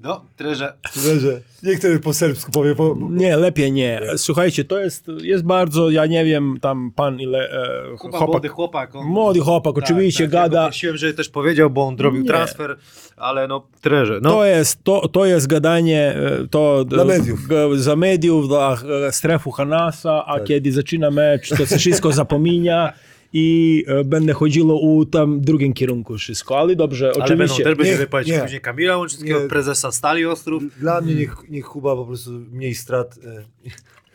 [0.01, 0.75] No, trenerze.
[0.92, 2.75] Trenerze, niech ten po serbsku powie.
[2.75, 2.96] Po...
[3.11, 4.01] Nie, lepiej nie.
[4.16, 7.51] Słuchajcie, to jest, jest bardzo, ja nie wiem, tam pan ile...
[7.51, 8.94] E, Kuba, chłopak, młody chłopak.
[8.94, 9.07] On...
[9.07, 10.64] młody chłopak, oczywiście tak, Ja go gada.
[10.66, 12.29] prosiłem, że też powiedział, bo on zrobił Nie.
[12.29, 12.77] transfer,
[13.16, 14.18] ale no, trenerze.
[14.22, 17.48] No, To jest, to, to jest gadanie e, to, Dla mediów.
[17.48, 18.77] g- za mediów, dla
[19.09, 22.92] e, strefu Hanasa, a kiedy zaczyna mecz, to się wszystko zapomina
[23.33, 27.64] i e, będę chodziło u tam drugim kierunku wszystko, ale dobrze, ale będą, oczywiście.
[27.64, 28.40] też będzie Nie, wypowiedź nie.
[28.40, 29.49] później Kamila Łączyckiego, Nie.
[29.49, 30.62] prezesa Stali Ostrów.
[30.81, 33.18] Dla mnie niech, niech Kuba po prostu mniej strat.
[33.25, 33.45] e,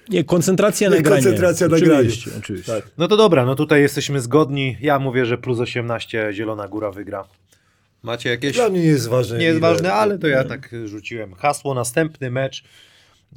[0.10, 1.24] Nie, koncentracja na Nie, granie.
[1.24, 2.40] koncentracja na oczywiście, graniu.
[2.44, 2.72] Oczywiście.
[2.72, 2.92] Tak.
[2.98, 4.78] No to dobra, no tutaj jesteśmy zgodni.
[4.82, 7.24] Ja mówię, że plus 18 Zielona Góra wygra.
[8.04, 8.56] Macie jakieś?
[8.56, 9.38] Dla mnie nie jest ważne.
[9.38, 11.34] Nie jest ile- ważne, ale to ja tak rzuciłem.
[11.34, 12.64] Hasło, następny mecz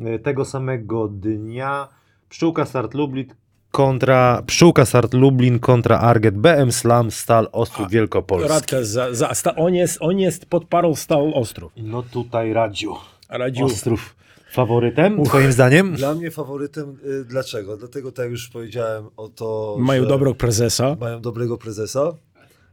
[0.01, 1.89] y, tego samego dnia.
[2.29, 3.25] Pszczółka Start Lublin
[3.71, 8.49] kontra Pszczółka Start Lublin kontra Arget BM Slam Stal Ostrów Wielkopolski.
[8.49, 11.73] Radka, za, za, sta, on, jest, on jest podparł Stal Ostrów.
[11.77, 12.95] No tutaj Radziu.
[13.29, 14.15] Radziu, Ostrów
[14.53, 15.95] faworytem, twoim zdaniem?
[15.95, 16.97] Dla mnie faworytem.
[17.21, 17.77] y, Dlaczego?
[17.77, 19.77] Dlatego, tak już powiedziałem, o to.
[19.79, 20.97] mają dobrego prezesa.
[21.01, 22.13] Mają dobrego prezesa.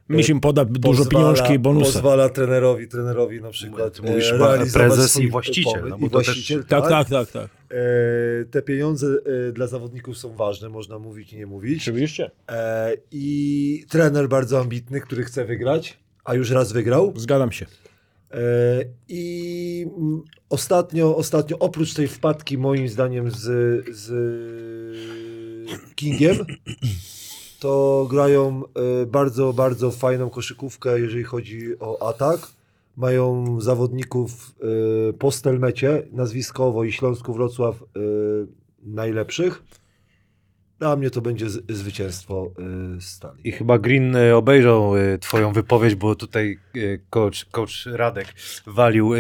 [0.09, 1.93] Musimy podać dużo Pozwala- pieniążki i bonusy.
[1.93, 3.93] Pozwala trenerowi, trenerowi na przykład.
[3.95, 7.31] Ty mówisz e, prezes i właściciel, no bo I to też- właściciel, Tak, tak, tak,
[7.31, 7.49] tak.
[7.71, 9.07] E, te pieniądze
[9.47, 11.81] e, dla zawodników są ważne, można mówić i nie mówić.
[11.83, 12.31] Oczywiście.
[12.49, 17.13] E, I trener bardzo ambitny, który chce wygrać, a już raz wygrał.
[17.15, 17.65] Zgadzam się.
[18.31, 18.37] E,
[19.09, 19.87] I
[20.49, 23.35] ostatnio, ostatnio, oprócz tej wpadki, moim zdaniem, z,
[23.97, 24.11] z
[25.95, 26.37] Kingiem,
[27.59, 28.63] to grają
[29.01, 32.39] e, bardzo, bardzo fajną koszykówkę, jeżeli chodzi o atak.
[32.97, 34.55] Mają zawodników
[35.09, 37.85] e, po Stelmecie, nazwiskowo i Śląsku Wrocław e,
[38.83, 39.63] najlepszych.
[40.79, 42.51] Dla mnie to będzie zwycięstwo
[42.99, 43.47] Stali.
[43.47, 46.59] I chyba Green obejrzał twoją wypowiedź, bo tutaj
[47.09, 48.33] coach, coach Radek
[48.67, 49.11] walił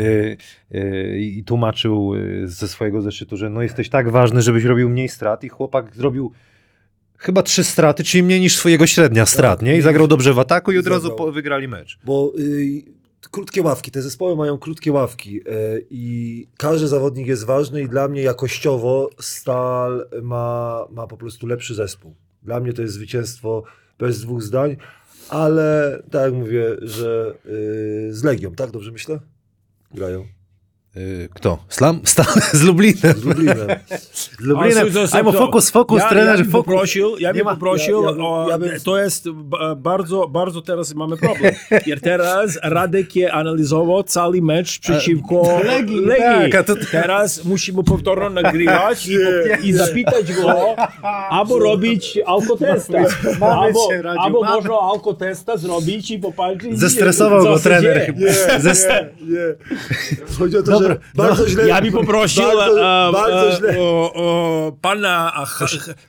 [1.19, 5.49] i tłumaczył ze swojego zeszytu, że no jesteś tak ważny, żebyś robił mniej strat i
[5.49, 6.31] chłopak zrobił
[7.17, 9.77] chyba trzy straty, czyli mniej niż swojego średnia strat, nie?
[9.77, 11.17] I zagrał dobrze w ataku i od razu Zagrał.
[11.17, 11.99] po, wygrali mecz.
[12.05, 12.83] Bo y,
[13.31, 15.43] krótkie ławki, te zespoły mają krótkie ławki y,
[15.89, 21.75] i każdy zawodnik jest ważny i dla mnie jakościowo Stal ma, ma po prostu lepszy
[21.75, 22.15] zespół.
[22.43, 23.63] Dla mnie to jest zwycięstwo
[23.99, 24.77] bez dwóch zdań,
[25.29, 28.71] ale tak jak mówię, że y, z Legią, tak?
[28.71, 29.19] Dobrze myślę?
[29.93, 30.36] Grają.
[30.97, 31.57] E, Kto?
[31.69, 31.99] Slam?
[32.11, 33.13] Stan z Lublinem.
[33.13, 33.57] Z Lublinem.
[34.13, 34.87] Z Lublinem.
[35.11, 36.65] Ajmo, fokus, fokus, ja, trenerze, ja bym fokus.
[36.65, 40.27] poprosił, ja Nie bym ma- poprosił, ja- ja o, ja bym- to jest ba- bardzo,
[40.27, 41.53] bardzo teraz mamy problem.
[41.85, 46.51] Jer teraz Radek je analizował cały mecz przeciwko Legii.
[46.51, 49.17] tak, to- Teraz musimy powtórno nagrywać i,
[49.63, 50.75] i zapytać go,
[51.29, 52.97] albo robić alkotesta.
[53.41, 58.19] Albo, albo można alkotesta zrobić i popatrzeć, Zestresował go trener chyba.
[58.59, 58.87] Zest-
[59.21, 59.55] Nie.
[60.39, 61.67] Chodzi o to, że bardzo źle.
[61.67, 63.79] Ja bym poprosił Bardzo, e, bardzo e, źle.
[63.79, 65.65] o, o, pana, ha,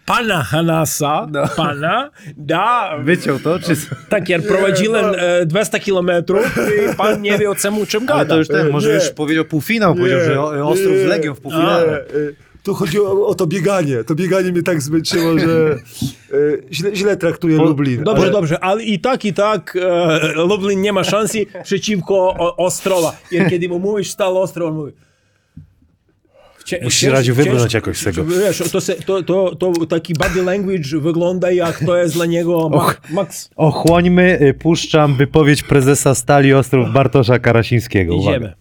[0.06, 3.76] pana Hanasa, pana, da, Wyciął to, czy...
[4.08, 6.58] tak jak prowadziłem e, 200 kilometrów
[6.92, 8.28] i pan nie wie o czemu czym Ale gada.
[8.34, 8.94] to już ten, może Nie.
[8.94, 12.04] już powiedział półfinał, powiedział, że Ostrów z Legią w półfinale.
[12.62, 14.04] Tu chodzi o, to bieganie.
[14.04, 15.76] To bieganie mnie tak zmęczyło, że
[16.32, 18.04] y, źle, źle traktuje Po- Lublin.
[18.04, 22.56] Dobrze, Ale- dobrze, ale i tak, i tak e, Lublin nie ma szansy przeciwko o,
[22.56, 23.16] Ostrowa.
[23.32, 24.92] I kiedy mu mówisz stal Ostrov, on mówi
[26.82, 28.24] Musisz cięż- Radziu wybrnąć jakoś z tego.
[28.24, 32.68] Wiesz, to, se, to, to, to taki body language wygląda jak to jest dla niego
[32.68, 33.00] ma, Och.
[33.10, 33.50] Max.
[33.56, 38.16] Ochłońmy, y, puszczam wypowiedź prezesa Stali Ostrów Bartosza Karasińskiego.
[38.16, 38.36] Uwaga.
[38.36, 38.54] Idziemy.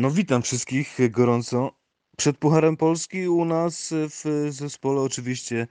[0.00, 1.72] No witam wszystkich gorąco.
[2.16, 5.66] Przed Pucharem Polski u nas w zespole oczywiście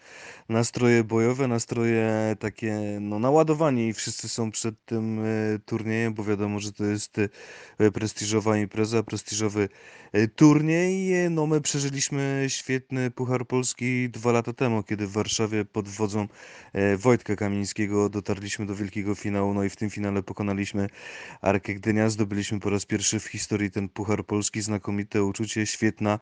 [0.49, 6.59] nastroje bojowe, nastroje takie no naładowani i wszyscy są przed tym e, turniejem, bo wiadomo,
[6.59, 7.17] że to jest
[7.79, 9.69] e, prestiżowa impreza, prestiżowy
[10.11, 11.29] e, turniej.
[11.29, 16.27] No my przeżyliśmy świetny Puchar Polski dwa lata temu, kiedy w Warszawie pod wodzą
[16.97, 20.87] Wojtka Kamińskiego dotarliśmy do wielkiego finału, no i w tym finale pokonaliśmy
[21.41, 22.09] Arkę Gdynia.
[22.09, 24.61] Zdobyliśmy po raz pierwszy w historii ten Puchar Polski.
[24.61, 26.19] Znakomite uczucie, świetna,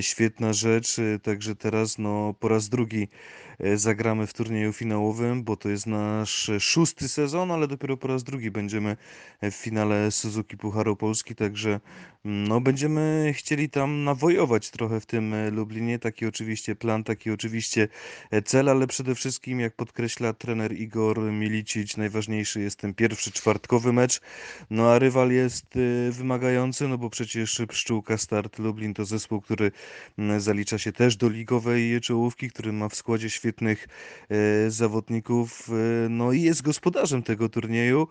[0.00, 0.96] świetna rzecz.
[1.22, 3.08] Także teraz no, po raz drugi
[3.74, 8.50] zagramy w turnieju finałowym, bo to jest nasz szósty sezon, ale dopiero po raz drugi
[8.50, 8.96] będziemy
[9.42, 11.80] w finale Suzuki Pucharu Polski, także
[12.24, 15.98] mm, no, będziemy chcieli tam nawojować trochę w tym e, Lublinie.
[15.98, 17.88] Taki oczywiście plan, taki oczywiście
[18.30, 23.92] e, cel, ale przede wszystkim, jak podkreśla trener Igor Milicic, najważniejszy jest ten pierwszy czwartkowy
[23.92, 24.20] mecz.
[24.70, 25.66] No a rywal jest
[26.10, 29.72] wymagający, no bo przecież Pszczółka Start Lublin to zespół, który
[30.18, 33.88] mm, zalicza się też do ligowej czołówki, który ma w składzie świetnych
[34.28, 38.08] e, zawodników, e, no i jest gospodarzem tego turnieju.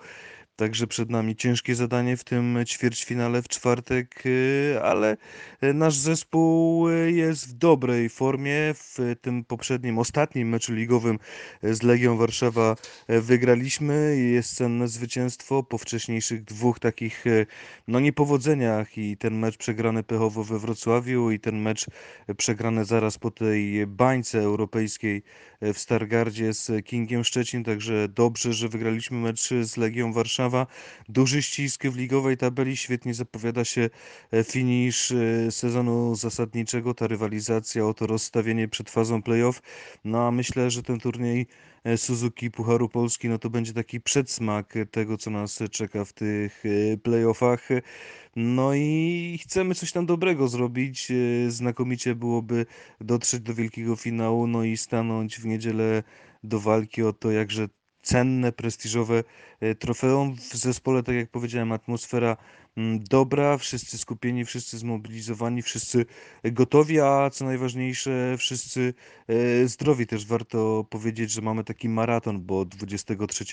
[0.57, 5.17] Także przed nami ciężkie zadanie w tym ćwierćfinale w czwartek, y, ale
[5.63, 8.73] y, nasz zespół y, jest w dobrej formie.
[8.73, 11.19] W tym poprzednim, ostatnim meczu ligowym
[11.63, 12.75] z Legią Warszawa
[13.07, 14.17] wygraliśmy.
[14.17, 17.23] Jest cenne zwycięstwo po wcześniejszych dwóch takich
[17.87, 21.85] no niepowodzeniach i ten mecz przegrany pechowo we Wrocławiu i ten mecz
[22.37, 25.23] przegrany zaraz po tej bańce europejskiej
[25.61, 27.63] w Stargardzie z Kingiem Szczecin.
[27.63, 30.46] Także dobrze, że wygraliśmy mecz z Legią Warszawa.
[31.09, 33.89] Duży ścisk w ligowej tabeli, świetnie zapowiada się
[34.31, 39.61] e, finisz e, sezonu zasadniczego, ta rywalizacja o to rozstawienie przed fazą playoff.
[40.05, 41.47] No a myślę, że ten turniej
[41.83, 46.63] e, Suzuki Pucharu Polski, no to będzie taki przedsmak tego, co nas czeka w tych
[47.03, 47.69] playoffach.
[48.35, 51.11] No i chcemy coś tam dobrego zrobić.
[51.47, 52.65] Znakomicie byłoby
[53.01, 56.03] dotrzeć do wielkiego finału, no i stanąć w niedzielę
[56.43, 57.67] do walki o to jakże
[58.07, 59.23] cenne, prestiżowe
[59.59, 60.35] e, trofeum.
[60.35, 62.37] W zespole, tak jak powiedziałem, atmosfera
[62.77, 66.05] mm, dobra, wszyscy skupieni, wszyscy zmobilizowani, wszyscy
[66.43, 68.93] gotowi, a co najważniejsze, wszyscy
[69.27, 70.07] e, zdrowi.
[70.07, 73.45] Też warto powiedzieć, że mamy taki maraton, bo 23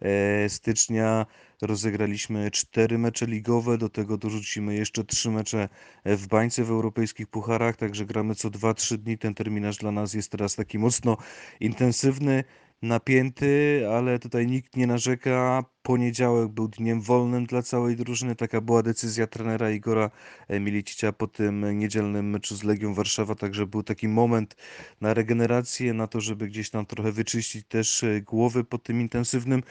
[0.00, 1.26] e, stycznia
[1.62, 5.68] rozegraliśmy cztery mecze ligowe, do tego dorzucimy jeszcze trzy mecze
[6.04, 9.18] w bańce w europejskich pucharach, także gramy co 2-3 dni.
[9.18, 11.16] Ten terminarz dla nas jest teraz taki mocno
[11.60, 12.44] intensywny
[12.84, 15.64] napięty, ale tutaj nikt nie narzeka.
[15.86, 18.36] Poniedziałek był dniem wolnym dla całej drużyny.
[18.36, 20.10] Taka była decyzja trenera Igora
[20.50, 23.34] Milicicia po tym niedzielnym meczu z Legią Warszawa.
[23.34, 24.56] Także był taki moment
[25.00, 29.62] na regenerację, na to, żeby gdzieś tam trochę wyczyścić też e, głowy po tym intensywnym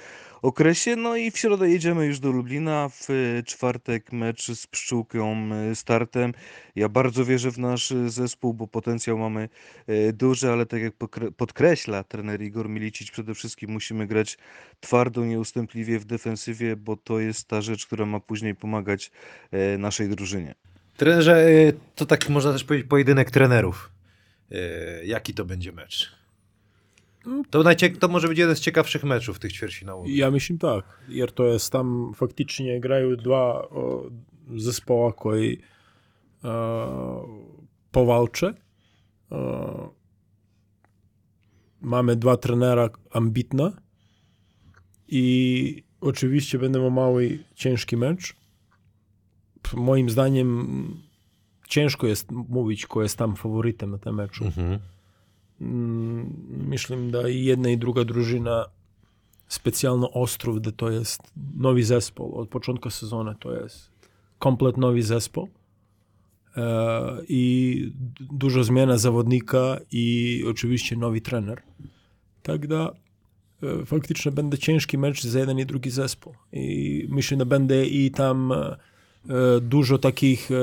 [0.41, 0.95] okresie.
[0.95, 2.89] No i w środę jedziemy już do Lublina.
[2.89, 6.33] W e, czwartek mecz z Pszczółką e, startem.
[6.75, 9.49] Ja bardzo wierzę w nasz e, zespół, bo potencjał mamy
[9.87, 10.93] e, duży, ale tak jak
[11.37, 14.37] podkreśla trener Igor Milicic, przede wszystkim musimy grać
[14.79, 19.11] twardo, nieustępliwie w defensywie, bo to jest ta rzecz, która ma później pomagać
[19.51, 20.55] e, naszej drużynie.
[20.97, 23.91] Trenerze, y, to tak można też powiedzieć pojedynek trenerów.
[24.51, 26.11] Y, Jaki to będzie mecz?
[27.49, 30.15] To, najcie- to może być jeden z ciekawszych meczów tych ćwierćfinałowych.
[30.15, 33.67] Ja myślę tak, jer to jest tam faktycznie grają dwa
[34.57, 35.61] zespoła, koji
[36.43, 36.49] e,
[37.91, 38.53] powalcze.
[39.31, 39.89] E,
[41.81, 43.71] mamy dwa trenera ambitne
[45.07, 48.35] i oczywiście będziemy mały, ciężki mecz.
[49.73, 50.87] Moim zdaniem
[51.67, 54.45] ciężko jest mówić, kto jest tam faworytem na tym meczu.
[54.45, 54.79] Mhm.
[55.61, 56.33] Mm,
[56.67, 58.65] Myślę, da i jedna i druga drużyna
[59.47, 61.21] specjalno Ostrów, gdzie to jest
[61.55, 62.35] nowy zespół.
[62.35, 63.91] Od początku sezonu to jest
[64.39, 65.49] komplet nowy zespół.
[66.57, 71.61] E, I dużo zmiana zawodnika i oczywiście nowy trener.
[72.43, 72.91] Tak da
[73.85, 76.33] faktycznie będzie ciężki mecz za jeden i drugi zespół.
[76.51, 78.77] I myślę, że będzie i tam e, e,
[79.61, 80.59] dużo takich e, e,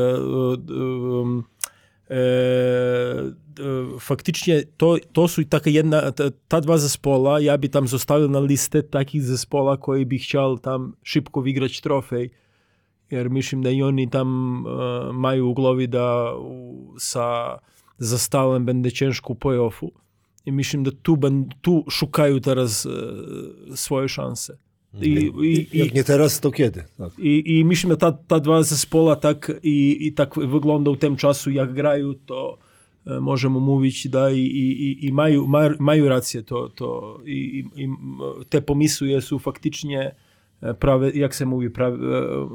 [2.10, 7.88] e, e, faktycznie to, to są taka jedna, ta, ta dwa zespoła, ja by tam
[7.88, 12.30] zostawił na listę takich zespoła, koji by chciał tam szybko wygrać trofej.
[13.10, 13.30] Jer
[13.62, 16.32] da i oni tam e, mają u głowie da
[16.98, 17.58] sa
[17.98, 19.90] zastalem będzie ciężko play-offu.
[20.46, 24.56] I myślę, że tu, ben, tu szukają teraz e, swoje szanse.
[25.02, 25.08] I,
[25.42, 26.84] i, i, Jak nie teraz, to kiedy?
[26.98, 27.18] Tak.
[27.18, 31.50] i, i myślę, że ta, ta dwa zespoła tak i, i tak wyglądał tym czasu,
[31.50, 32.58] jak grają, to
[33.06, 37.88] e, możemy mówić, da, i, i, i mają, mają, mają rację, to, to i, i,
[38.48, 40.14] te pomysły są faktycznie
[40.60, 42.48] e, prawie, jak się mówi, prawie, e,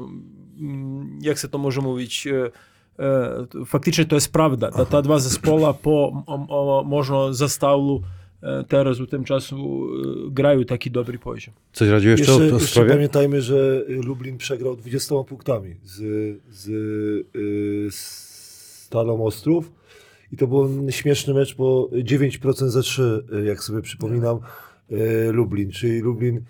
[1.20, 2.28] jak się to może mówić,
[2.98, 3.02] e,
[3.62, 4.70] e, faktycznie to jest prawda.
[4.70, 8.02] Ta, ta dwa zespoła po, o, o, można zastawu
[8.42, 9.86] e, teraz u tym czasu
[10.26, 11.54] e, grają taki dobry poziom.
[11.72, 12.90] Coś radziłeś jeszcze, Jeszcze, o, sprawie?
[12.90, 16.02] pamiętajmy, że Lublin przegrał 20 punktami z,
[16.50, 16.68] z,
[17.36, 17.88] y,
[18.86, 19.72] Stalą Ostrów.
[20.32, 24.38] I to był śmieszny mecz, bo 9% za 3, y, jak sobie przypominam,
[24.92, 25.70] y, Lublin.
[25.70, 26.40] Czyli Lublin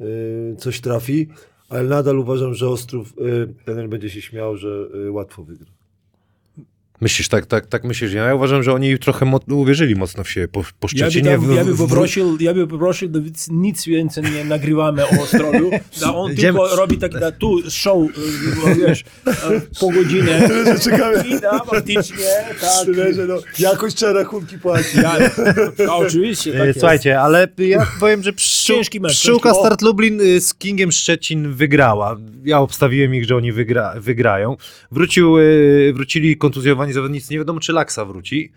[0.00, 1.28] y, coś trafi,
[1.68, 3.14] ale nadal uważam, że Ostrów,
[3.64, 5.66] ten będzie się śmiał, że łatwo wygra.
[7.00, 8.12] Myślisz, tak, tak, tak myślisz?
[8.12, 11.30] Ja uważam, że oni trochę mo- uwierzyli mocno w siebie po, po Ja by, Szczecinie.
[11.38, 15.04] tam, ja by w- w- poprosił, ja by poprosił, do nic- nic więcej nie nagrywamy
[15.06, 15.70] o Ostrowiu,
[16.06, 17.98] a on Idziemy- tylko robi tak, da, tu show,
[18.66, 19.32] e, wiesz, e,
[19.80, 20.48] po godzinę
[21.28, 22.16] i da, faktycznie,
[22.60, 22.86] tak.
[23.28, 24.94] no, jakoś trzeba rachunki płacić.
[24.94, 25.12] Ja,
[25.90, 26.78] a oczywiście, tak E, jest.
[26.80, 29.54] Słuchajcie, ale ja powiem, że pszczół, mecz, pszczółka.
[29.54, 32.16] Start Lublin y, z Kingiem Szczecin wygrała.
[32.44, 34.56] Ja obstawiłem ich, że oni wygra, wygrają.
[34.92, 37.32] Wrócił, y, wrócili kontuzjowani zawodnicy.
[37.32, 38.52] Nie wiadomo, czy Laksa wróci.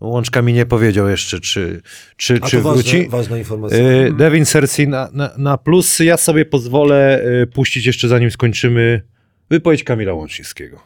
[0.00, 1.82] Łączka mi nie powiedział jeszcze, czy,
[2.16, 3.08] czy, A czy wróci.
[3.08, 3.78] ważna informacja.
[3.78, 5.98] Y, Devin Cersei na, na, na plus.
[5.98, 9.02] Ja sobie pozwolę y, puścić jeszcze zanim skończymy
[9.50, 10.80] wypowiedź Kamila Łączyńskiego.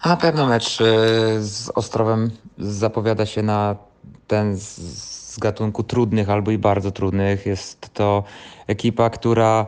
[0.00, 0.84] A na pewno mecz e,
[1.40, 3.76] z Ostrowem zapowiada się na
[4.26, 4.78] ten z,
[5.34, 7.46] z gatunku trudnych albo i bardzo trudnych.
[7.46, 8.24] Jest to
[8.66, 9.66] ekipa, która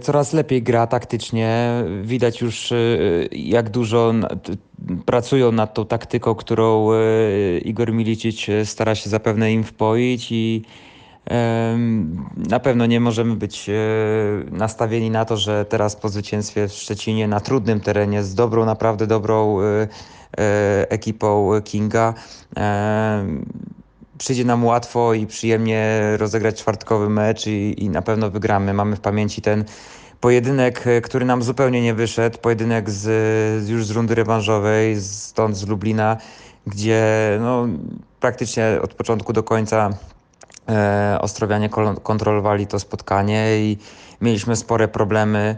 [0.00, 1.70] coraz lepiej gra taktycznie.
[2.02, 2.76] Widać już e,
[3.32, 4.14] jak dużo
[5.06, 6.98] pracują nad tą taktyką, którą e,
[7.58, 10.62] Igor Milicic stara się zapewne im wpoić i
[12.50, 13.74] Na pewno nie możemy być e,
[14.50, 19.06] nastawieni na to, że teraz po zwycięstwie w Szczecinie na trudnym terenie z dobrą, naprawdę
[19.06, 19.88] dobrą e,
[20.38, 22.14] e, ekipą Kinga
[24.20, 28.74] przyjdzie nam łatwo i przyjemnie rozegrać czwartkowy mecz i, i na pewno wygramy.
[28.74, 29.64] Mamy w pamięci ten
[30.20, 35.66] pojedynek, e, który nam zupełnie nie wyszedł, pojedynek z, już z rundy rewanżowej, stąd z
[35.66, 36.16] Lublina,
[36.66, 37.02] gdzie
[37.40, 37.66] no,
[38.20, 39.90] praktycznie od początku do końca
[40.68, 41.70] e, Ostrowianie
[42.02, 43.78] kontrolowali to spotkanie i
[44.20, 45.56] mieliśmy spore problemy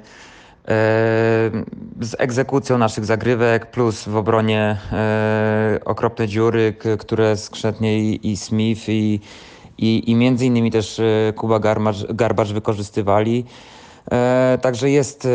[2.00, 9.20] z egzekucją naszych zagrywek, plus w obronie e, okropne dziury, które skrzętnie i, Smith i,
[9.78, 13.44] i, i między innymi też e, Kuba Garbacz, Garbacz wykorzystywali.
[14.62, 15.28] Także jest,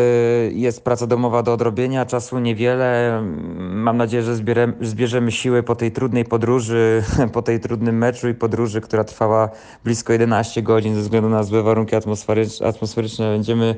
[0.51, 3.21] jest praca domowa do odrobienia, czasu niewiele.
[3.57, 4.35] Mam nadzieję, że
[4.81, 7.03] zbierzemy siły po tej trudnej podróży,
[7.33, 9.49] po tej trudnym meczu i podróży, która trwała
[9.83, 13.33] blisko 11 godzin ze względu na złe warunki atmosferycz, atmosferyczne.
[13.33, 13.75] Będziemy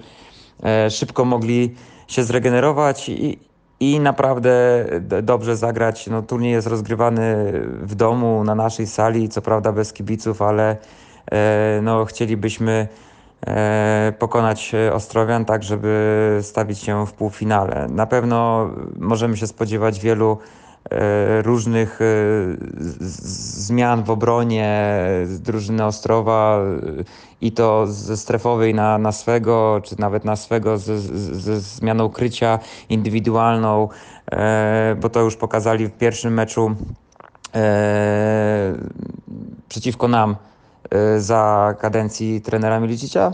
[0.89, 1.76] szybko mogli
[2.07, 3.39] się zregenerować i,
[3.80, 4.86] i naprawdę
[5.24, 6.07] dobrze zagrać.
[6.07, 10.78] No, turniej jest rozgrywany w domu, na naszej sali, co prawda bez kibiców, ale
[11.32, 12.88] e, no, chcielibyśmy
[13.47, 17.88] e, pokonać e, Ostrowian tak, żeby stawić się w półfinale.
[17.89, 20.59] Na pewno możemy się spodziewać wielu e,
[21.42, 22.06] różnych e,
[22.80, 24.90] z- z- zmian w obronie
[25.40, 27.04] drużyny Ostrowa e,
[27.42, 32.60] i to ze strefowej na, na swego, czy nawet na swego ze, ze zmianą krycia
[32.90, 33.90] indywidualną,
[34.32, 36.76] e, bo to już pokazali w pierwszym meczu
[37.56, 38.74] e,
[39.70, 40.36] przeciwko nam
[40.92, 43.34] e, za kadencji trenera Milicicia.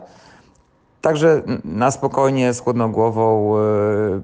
[1.06, 3.62] Także na spokojnie, z chłodną głową e,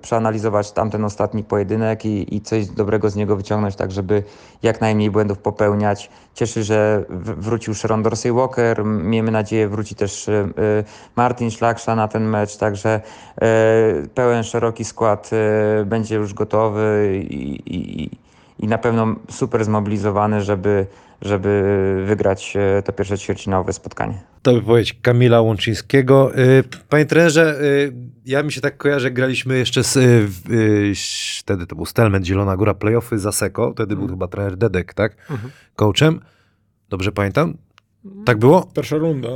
[0.02, 4.24] przeanalizować tamten ostatni pojedynek i, i coś dobrego z niego wyciągnąć, tak żeby
[4.64, 6.10] jak najmniej błędów popełniać.
[6.34, 7.06] Cieszy, że
[7.38, 8.86] wrócił Sharon Dorsey Walker.
[8.86, 10.48] Miejmy nadzieję, wróci też e, e,
[11.16, 12.58] Martin Szlaksza na ten mecz.
[12.58, 13.02] Także
[13.42, 13.48] e,
[14.16, 15.30] pełen, szeroki skład
[15.86, 18.10] będzie już gotowy i, i,
[18.62, 20.86] i- na pewno super zmobilizowany, żeby,
[21.22, 24.22] żeby wygrać e, to pierwsze ćwierćfinałowe spotkanie.
[24.42, 26.38] To wypowiedź Kamila Łączyńskiego.
[26.40, 27.94] Y, Panie trenerze, y,
[28.26, 29.98] ja mi się tak kojarzę, graliśmy jeszcze z,
[30.30, 30.94] w-
[31.40, 35.16] wtedy to był Stelmet, Zielona Góra, playoffy za Seko, wtedy był chyba trener Dedek, tak?
[35.76, 36.20] Coachem.
[36.90, 37.58] Dobrze pamiętam?
[38.26, 38.68] Tak było?
[38.76, 39.30] Pierwsza runda.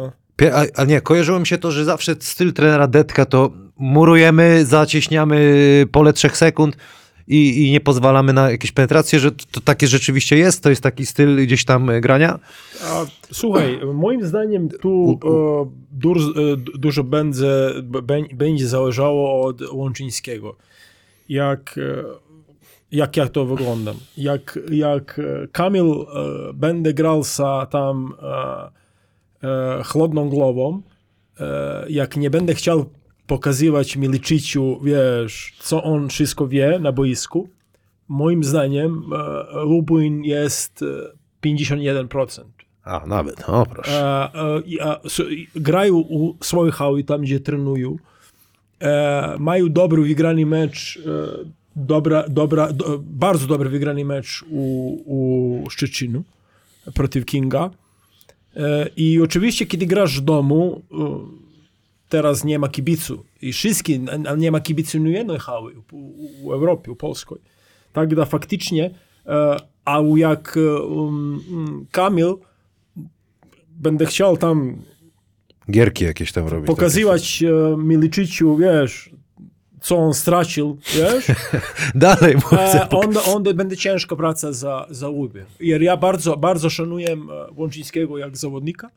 [0.53, 5.86] A, a nie, kojarzyło mi się to, że zawsze styl trenera Dedka to murujemy, zacieśniamy
[5.91, 6.78] pole trzech sekund
[7.28, 10.63] i, i nie pozwalamy na jakieś penetracje, że to, to takie rzeczywiście jest?
[10.63, 12.39] To jest taki styl gdzieś tam y, grania?
[12.84, 15.28] A, słuchaj, moim zdaniem tu e,
[16.41, 20.55] e, dużo będzie, bę- będzie zależało od Łączyńskiego.
[21.30, 22.03] Jak, e,
[22.91, 23.95] jak ja to wyglądam.
[24.17, 26.05] Jak, jak e, Kamil e,
[26.53, 29.47] będzie grał za tam e,
[29.80, 30.82] e, chłodną głową,
[31.39, 32.86] e, jak nie będę chciał
[33.28, 37.49] pokazywać Miliciciu, wiesz, co on wszystko wie na boisku,
[38.07, 40.84] moim zdaniem e, Lublin jest
[41.43, 42.43] e, 51%.
[42.84, 43.91] A, nawet, o proszę.
[43.91, 44.99] E, e, a,
[45.55, 47.97] grają u swojej hały, tam gdzie trenują.
[48.82, 51.45] E, mają dobry wygrany mecz, e,
[51.76, 56.23] dobra, dobra, do, bardzo dobry wygrany mecz u, u Szczecinu
[56.93, 57.69] przeciw Kinga.
[58.55, 61.45] E, I oczywiście, kiedy grasz w domu, e,
[62.16, 63.24] teraz nie ma kibicu.
[63.41, 63.99] I wszystkie,
[64.38, 66.13] nie ma kibicu jednej hały u,
[66.43, 67.38] u Europie, u Polskiej.
[67.93, 68.91] Tak da faktycznie,
[69.26, 72.36] e, a jak e, um, um, Kamil
[73.70, 74.78] będę chciał tam
[75.72, 76.68] Gierki jakieś tam robić.
[76.68, 79.09] pokazywać e, Miliciciu, wiesz,
[79.82, 81.28] co on stracił, wiesz,
[81.95, 85.45] Dalej, e, onda, onda będzie ciężka praca za, za.
[85.59, 87.18] Jer ja bardzo, bardzo szanuję e,
[87.55, 88.89] Łączyńskiego jak zawodnika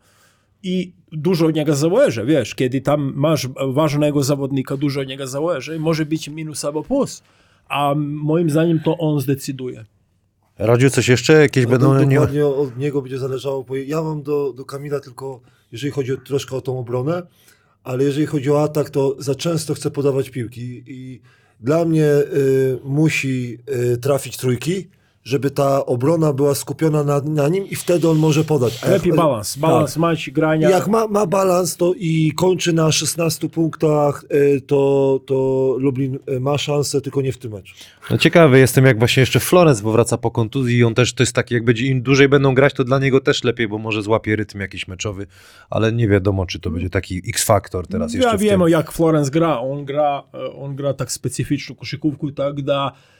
[0.62, 5.78] i dużo od niego zależy, wiesz, kiedy tam masz ważnego zawodnika, dużo od niego zależy,
[5.80, 7.22] może być minus albo plus,
[7.68, 9.84] a moim zdaniem to on zdecyduje.
[10.58, 11.32] Radziu, coś jeszcze?
[11.32, 11.94] Jakieś No, będą...
[11.94, 12.16] do- Nie...
[12.16, 13.64] Dokładnie od niego będzie zależało.
[13.64, 15.40] Bo ja mam do, do Kamila tylko,
[15.72, 17.22] jeżeli chodzi o, troszkę o tą obronę,
[17.84, 21.20] ale jeżeli chodzi o atak, to za często chce podawać piłki i
[21.60, 23.58] dla mnie y, musi
[23.92, 24.88] y, trafić trójki,
[25.24, 28.78] żeby ta obrona była skupiona na, na nim i wtedy on może podać.
[28.82, 30.00] A jak- Lepiej balans, balans Tak.
[30.00, 30.70] mać, grania.
[30.70, 34.24] Jak ma, ma balans to i kończy na 16 punktach,
[34.56, 37.74] y, to, to Lublin ma szansę, tylko nie w tym meczu.
[38.10, 41.32] No ciekawy jestem, jak właśnie jeszcze Florence powraca po kontuzji i on też to jest
[41.32, 44.36] taki, jak będzie im dłużej będą grać, to dla niego też lepiej, bo może złapie
[44.36, 45.26] rytm jakiś meczowy,
[45.70, 48.68] ale nie wiadomo, czy to będzie taki X-faktor teraz jeszcze Ja wiem, tym.
[48.68, 49.60] jak Florence gra.
[49.60, 53.17] On gra, e, on gra tak specyficzną koszykówkę, tak da e,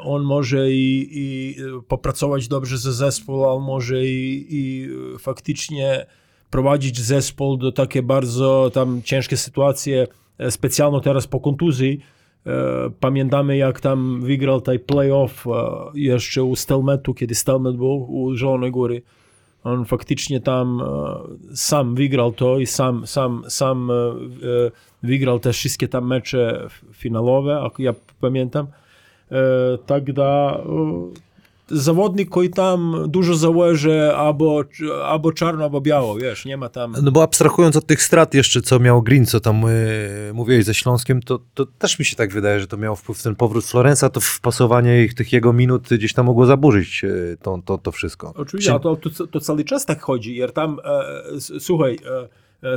[0.00, 1.56] on może i, i
[1.88, 4.88] popracować dobrze ze zespołem, on może i, i
[5.18, 6.06] faktycznie
[6.50, 10.06] prowadzić zespół do takie bardzo tam ciężkie sytuacje,
[10.38, 12.00] e, specjalnie teraz po kontuzji.
[12.46, 12.50] E,
[13.00, 15.50] Pamiętamy, jak tam wygrał taj playoff e,
[15.94, 19.02] jeszcze u Stelmetu, kiedy Stelmet był u Zielonej Góry.
[19.64, 20.86] On faktycznie tam e,
[21.56, 24.70] sam wygrał to i sam, sam, sam e, e,
[25.02, 28.66] wygrał te wszystkie tam mecze f- finalowe, jak ja pamiętam.
[29.32, 31.26] E, tak da e,
[31.68, 34.64] zawodnik, który tam dużo zależy albo,
[35.04, 36.96] albo czarno, albo biało, wiesz, nie ma tam...
[37.02, 40.74] No bo abstrahując od tych strat jeszcze, co miał Green, co tam yy, mówiłeś ze
[40.74, 44.10] Śląskiem, to, to też mi się tak wydaje, że to miało wpływ ten powrót Florensa,
[44.10, 48.32] to wpasowanie ich, tych jego minut gdzieś tam mogło zaburzyć yy, to, to, to wszystko.
[48.36, 52.28] Oczywiście, a to, to, to cały czas tak chodzi, jer tam, e, słuchaj, e,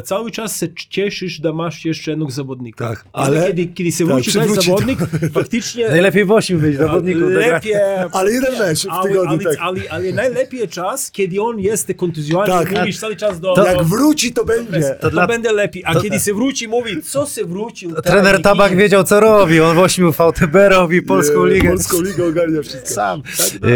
[0.03, 2.87] cały czas się cieszysz, że masz jeszcze jednego zawodnika.
[2.89, 4.77] Tak, ale kiedy, kiedy się tak, wróci ten przywróci to.
[4.77, 4.99] zawodnik,
[5.33, 5.89] faktycznie...
[5.89, 7.29] Najlepiej w 8 być zawodników.
[7.31, 7.53] grania.
[7.53, 7.73] Lepiej,
[8.11, 9.57] Ale jeden mecz w ale, tygodniu, ale, tak.
[9.61, 12.71] ale, ale najlepiej czas, kiedy on jest kontuzjowany Tak.
[12.71, 13.63] i mówisz cały czas do...
[13.65, 14.95] Jak do wróci, to będzie.
[15.01, 17.91] to, dla- będzie lepiej, a kiedy się wróci, mówi, co się wrócił?
[17.95, 19.59] tak, Trener Tabak wiedział, co robi.
[19.61, 21.69] On w 8 VTB robi Polską Nie, Ligę.
[21.69, 22.89] Polską Ligę ogarnia wszystko.
[22.89, 23.21] Sam.
[23.21, 23.69] Tak,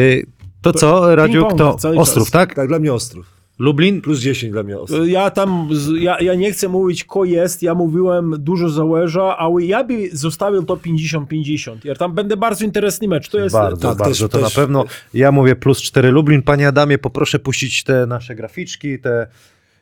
[0.61, 2.31] to co, Radziuk, to Ostrów, czas.
[2.31, 2.53] tak?
[2.55, 3.42] Tak, dla mnie Ostrów.
[3.59, 4.01] Lublin?
[4.01, 5.09] Plus 10 dla mnie Ostrów.
[5.09, 9.83] Ja tam, ja, ja nie chcę mówić, kto jest, ja mówiłem dużo zależa, ale ja
[9.83, 11.75] by zostawił to 50-50.
[11.83, 13.29] Ja tam będzie bardzo interesny mecz.
[13.29, 14.85] To jest Bardzo, tak, bardzo, też- to też- na pewno.
[15.13, 16.41] Ja mówię plus 4 Lublin.
[16.41, 19.27] Panie Adamie, poproszę puścić te nasze graficzki, te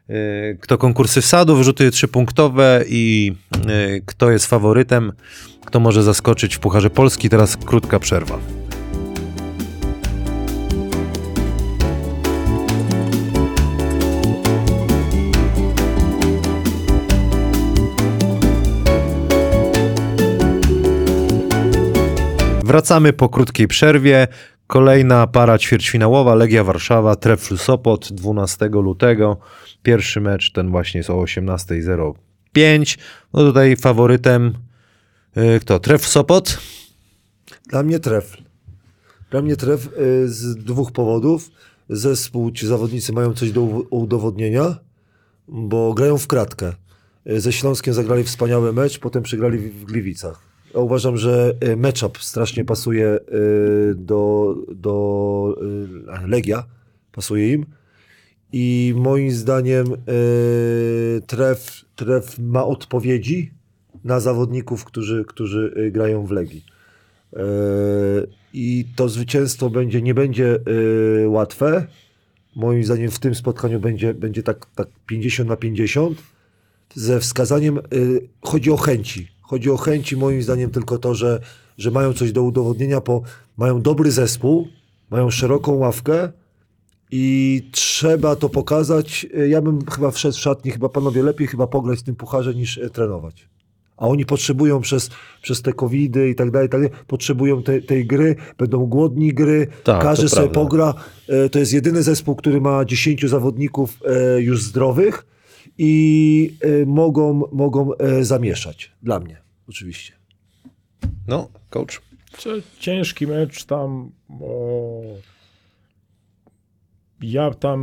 [0.10, 3.34] y, kto konkursy wsadu, wyrzuty trzypunktowe i
[3.96, 5.12] y, kto jest faworytem,
[5.66, 7.30] kto może zaskoczyć w Pucharze Polski.
[7.30, 8.40] Teraz krótka przerwa.
[22.72, 24.28] Wracamy po krótkiej przerwie.
[24.68, 29.38] Kolejna para ćwierćfinałowa, Legia Warszawa, Trefl Sopot 12 lutego.
[29.84, 32.98] Pierwszy mecz ten właśnie jest o 18.05.
[33.34, 34.54] No tutaj faworytem
[35.38, 35.80] y, kto?
[35.80, 36.60] Tref Sopot?
[37.68, 38.44] Dla mnie trefl.
[39.32, 41.50] Dla mnie tref y, z dwóch powodów.
[41.90, 44.76] Zespół, ci zawodnicy mają coś do udowodnienia,
[45.48, 46.74] bo grają w kratkę.
[47.30, 50.51] Y, Ze Śląskiem zagrali wspaniały mecz, potem przegrali w Gliwicach.
[50.74, 55.56] Uważam, że y, matchup strasznie pasuje y, do, do
[56.24, 56.64] y, Legia,
[57.12, 57.66] pasuje im.
[58.54, 59.88] I moim zdaniem
[61.28, 63.52] tref, tref ma odpowiedzi
[64.04, 66.64] na zawodników, którzy, którzy grają w Legii.
[67.34, 67.44] E,
[68.54, 70.60] I to zwycięstwo będzie, nie będzie
[71.24, 71.88] e, łatwe.
[72.56, 76.22] Moim zdaniem w tym spotkaniu będzie, będzie tak, tak 50 na 50.
[76.96, 77.82] Ze wskazaniem, e,
[78.42, 79.31] chodzi o chęci.
[79.52, 81.40] Chodzi o chęci, moim zdaniem tylko to, że,
[81.78, 83.22] że mają coś do udowodnienia, bo
[83.58, 84.68] mają dobry zespół,
[85.10, 86.32] mają szeroką ławkę
[87.12, 89.28] i trzeba to pokazać.
[89.50, 92.78] Ja bym chyba wszedł w szatni, chyba panowie lepiej chyba pograć w tym pucharze niż
[92.78, 93.50] e, trenować.
[93.98, 95.10] A oni potrzebują przez,
[95.42, 99.68] przez te covidy i tak dalej, tak dalej, potrzebują te, tej gry, będą głodni gry,
[99.84, 100.62] Tak, każdy sobie prawda.
[100.62, 100.94] pogra.
[101.28, 105.26] E, To jest jedyny zespół, który ma 10 zawodników e, już zdrowych
[105.78, 108.92] i e, mogą, mogą e, zamieszać.
[109.04, 110.14] Dla mnie, oczywiście.
[111.28, 112.02] No, coach.
[112.80, 114.12] Ciężki mecz tam.
[114.42, 115.02] O,
[117.22, 117.80] ja tam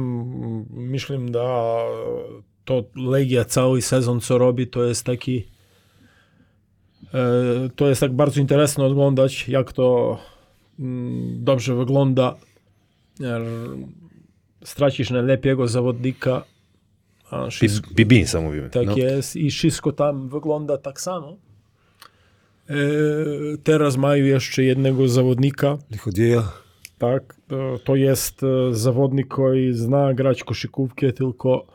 [0.71, 1.77] myślę, da
[2.65, 5.45] to Legia cały sezon co robi, to jest taki
[7.15, 7.23] e,
[7.77, 10.19] to jest tak bardzo interesne oglądać, jak to
[10.79, 12.37] mm, dobrze wygląda.
[13.21, 13.43] Er,
[14.65, 16.45] Stracisz najlepiego zawodnika,
[17.31, 18.71] a wszystko, Bibinsa mówimy.
[18.71, 18.97] tak no.
[18.97, 21.37] jest i wszystko tam wygląda tak samo.
[22.71, 22.75] E,
[23.63, 26.53] teraz mają jeszcze jednego zawodnika, Lichodieja.
[26.99, 27.37] tak?
[27.85, 31.67] To jest e, zawodnik, który zna grać koszykówkę, tylko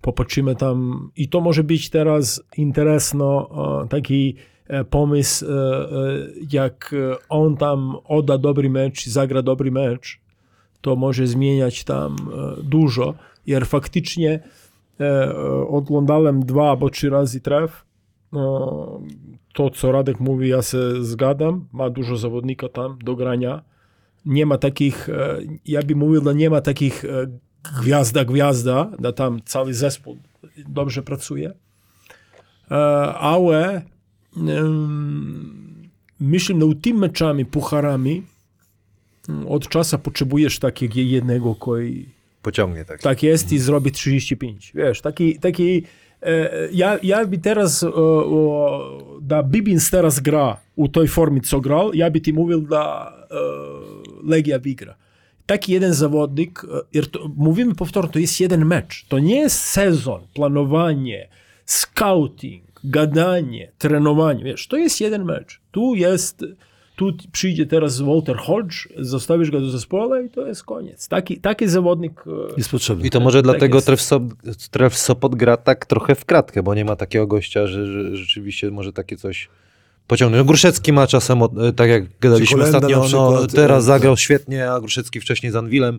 [0.00, 1.10] popatrzymy tam.
[1.16, 3.48] I to może być teraz interesno,
[3.84, 4.36] e, taki
[4.68, 5.46] e, pomysł,
[6.52, 6.94] jak
[7.28, 10.20] on tam odda dobry mecz, zagra dobry mecz,
[10.80, 12.16] to może zmieniać tam
[12.62, 13.14] dużo.
[13.46, 14.40] Jer faktycznie
[15.68, 17.84] oglądałem dwa albo trzy razy tref.
[18.32, 19.00] No,
[19.52, 21.66] to, co Radek mówi, ja się zgadzam.
[21.72, 23.62] Ma dużo zawodnika tam do grania.
[24.26, 27.26] Nie ma takich, e, ja bym mówił, że nie ma takich e,
[27.80, 30.16] gwiazda, gwiazda, da tam cały zespół
[30.68, 31.52] dobrze pracuje.
[32.70, 32.74] E,
[33.14, 33.82] Ale
[36.20, 38.22] myślę, że tymi meczami, pucharami
[39.28, 42.04] mm, od czasu potrzebujesz takiego jednego, który
[42.42, 43.02] Pociągnie tak.
[43.02, 44.72] tak jest i zrobi 35.
[44.74, 45.82] Wiesz, taki, taki
[46.22, 47.84] e, ja, ja by teraz,
[49.20, 53.36] da Bibins teraz gra u toj formie, co grał, ja by ti mówił, da e,
[54.24, 54.94] Legia wygra.
[55.46, 56.62] Taki jeden zawodnik,
[56.94, 57.00] e,
[57.36, 59.06] mówimy powtórnie, to jest jeden mecz.
[59.08, 61.28] To nie jest sezon, planowanie,
[61.66, 64.44] scouting, gadanie, trenowanie.
[64.44, 65.60] Wiesz, to jest jeden mecz.
[65.70, 66.44] Tu jest,
[67.00, 71.08] tu przyjdzie teraz Walter Hodge, zostawisz go do zespołu i to jest koniec.
[71.08, 73.06] Taki, taki zawodnik e, Jest potrzebny.
[73.06, 73.86] I to może dlatego jest.
[73.86, 74.22] Tref, Sop,
[74.70, 78.70] Tref Sopot gra tak trochę w kratkę, bo nie ma takiego gościa, że, że rzeczywiście
[78.70, 79.48] może takie coś
[80.06, 80.40] pociągnąć.
[80.40, 84.80] No, Gruszecki ma czasem, o- tak jak gadaliśmy ostatnio, no, teraz e, zagrał świetnie, a
[84.80, 85.98] Gruszecki wcześniej z Anwilem.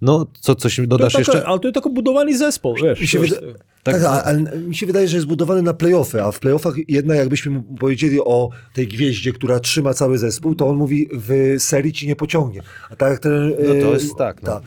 [0.00, 1.46] No, co coś dodasz taka, jeszcze?
[1.46, 3.00] Ale to jest taki budowany zespół, wiesz.
[3.00, 3.40] Mi się, wyda-
[3.82, 7.16] tak, a- ale mi się wydaje, że jest budowany na playoffy, a w playoffach jednak
[7.18, 11.92] jakbyśmy mu powiedzieli o tej gwieździe, która trzyma cały zespół, to on mówi w serii
[11.92, 12.62] ci nie pociągnie.
[12.90, 14.48] A tak ten, No to e, jest tak, no.
[14.48, 14.60] ta.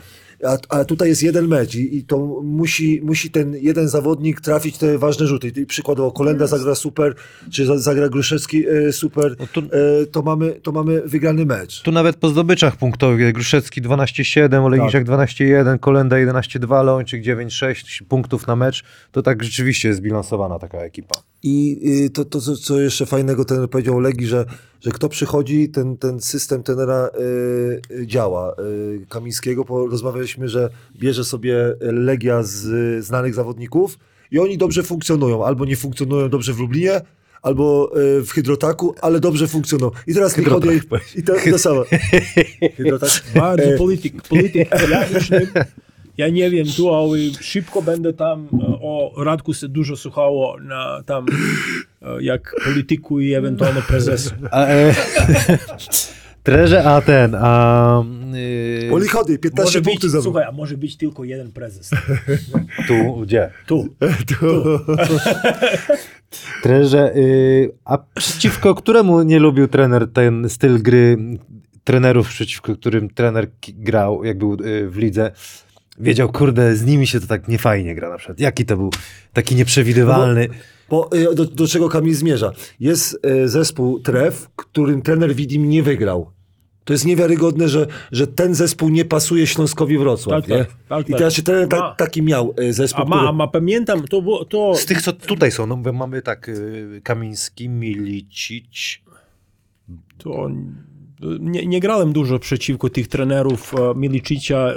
[0.46, 4.78] A, a tutaj jest jeden mecz i, i to musi, musi ten jeden zawodnik trafić
[4.78, 5.48] te ważne rzuty.
[5.56, 7.14] I przykładowo Kolenda zagra super,
[7.50, 9.60] czy za- zagra Gruszewski e, super, No tu-
[10.02, 11.82] e, to, mamy, to mamy wygrany mecz.
[11.82, 18.56] Tu nawet po zdobyczach punktowych, Gruszecki 12-7, Olejniczak 12-1, Kolenda 11-2, Leończyk 9-6 punktów na
[18.56, 21.14] mecz, to tak rzeczywiście jest zbilansowana taka ekipa.
[21.42, 24.44] I y, to, to co, co jeszcze fajnego ten powiedział Legi, że,
[24.84, 27.10] że kto przychodzi, ten, ten system tenera
[27.90, 28.54] y, y, działa.
[28.58, 33.98] Y, Kamińskiego, bo rozmawialiśmy, że bierze sobie Legia z y, znanych zawodników
[34.30, 35.44] i oni dobrze funkcjonują.
[35.44, 37.00] Albo nie funkcjonują dobrze w Lublinie,
[37.42, 39.90] albo y, w Hydrotaku, ale dobrze funkcjonują.
[40.06, 40.68] I teraz nie chodzi...
[41.16, 41.84] I to, to samo.
[42.76, 43.10] Hydrotak.
[43.34, 44.68] Bardzo polityk, polityk.
[44.90, 45.64] Ja,
[46.18, 51.02] ja nie wiem tu, ale szybko będę tam e, o Radku się dużo słuchało na
[51.06, 51.26] tam
[52.02, 54.30] e, jak polityku i ewentualnie prezesu.
[54.50, 54.94] A, e,
[56.42, 58.02] Treże, a ten, a
[58.34, 61.90] y, Polichody, 15 Może być, punktów za słuchaj, a może być tylko jeden prezes.
[62.88, 63.50] tu, gdzie?
[63.66, 63.88] Tu.
[66.62, 71.18] Treże, y, a przeciwko któremu nie lubił trener ten styl gry
[71.84, 75.32] trenerów, przeciwko którym trener grał, jak był y, w lidze?
[75.98, 78.40] Wiedział, kurde, z nimi się to tak niefajnie gra na przykład.
[78.40, 78.90] Jaki to był
[79.32, 80.48] taki nieprzewidywalny.
[80.90, 82.52] Bo y, do, do czego Kamil zmierza?
[82.80, 86.30] Jest y, zespół Tref, którym trener Widim nie wygrał.
[86.84, 90.42] To jest niewiarygodne, że, że ten zespół nie pasuje Śląskowi Wrocław.
[90.42, 90.58] Tak, nie?
[90.58, 91.18] tak, tak, I tak.
[91.18, 91.76] teraz się trener Ma.
[91.76, 95.02] ta, taki miał y, zespół, A ma, a ma pamiętam, to było, to Z tych,
[95.02, 98.98] co tutaj są, no bo mamy tak, y, Kamiński, Milicic,
[100.18, 100.50] to
[101.40, 104.74] nie, nie grałem dużo przeciwko tych trenerów e, Milicicia.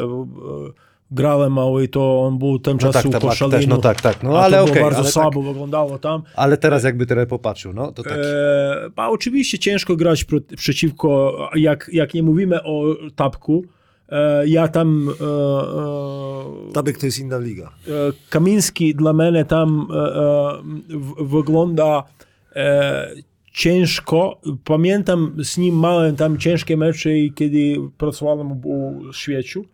[1.12, 3.58] Grałem, ale to on był tym No czasu tak, po tak, szaleniu.
[3.58, 6.24] też, no tak, tak, no ale okej, bardzo ale słabo wyglądało tam.
[6.36, 8.14] ale teraz jakby trener popatrzył, no to tak.
[8.14, 12.84] E, a oczywiście ciężko grać pro, przeciwko, jak, jak nie mówimy o
[13.16, 13.64] Tapku,
[14.10, 15.24] e, ja tam e,
[16.70, 17.72] e, Tabek to jest inna liga.
[17.88, 17.92] e,
[18.30, 19.96] Kamiński dla mnie tam e,
[20.90, 22.04] w, wygląda
[22.56, 23.12] e,
[23.54, 24.42] ciężko.
[24.64, 29.66] Pamiętam z nim miałem tam ciężkie mecze, kiedy pracowałem u Świeciu.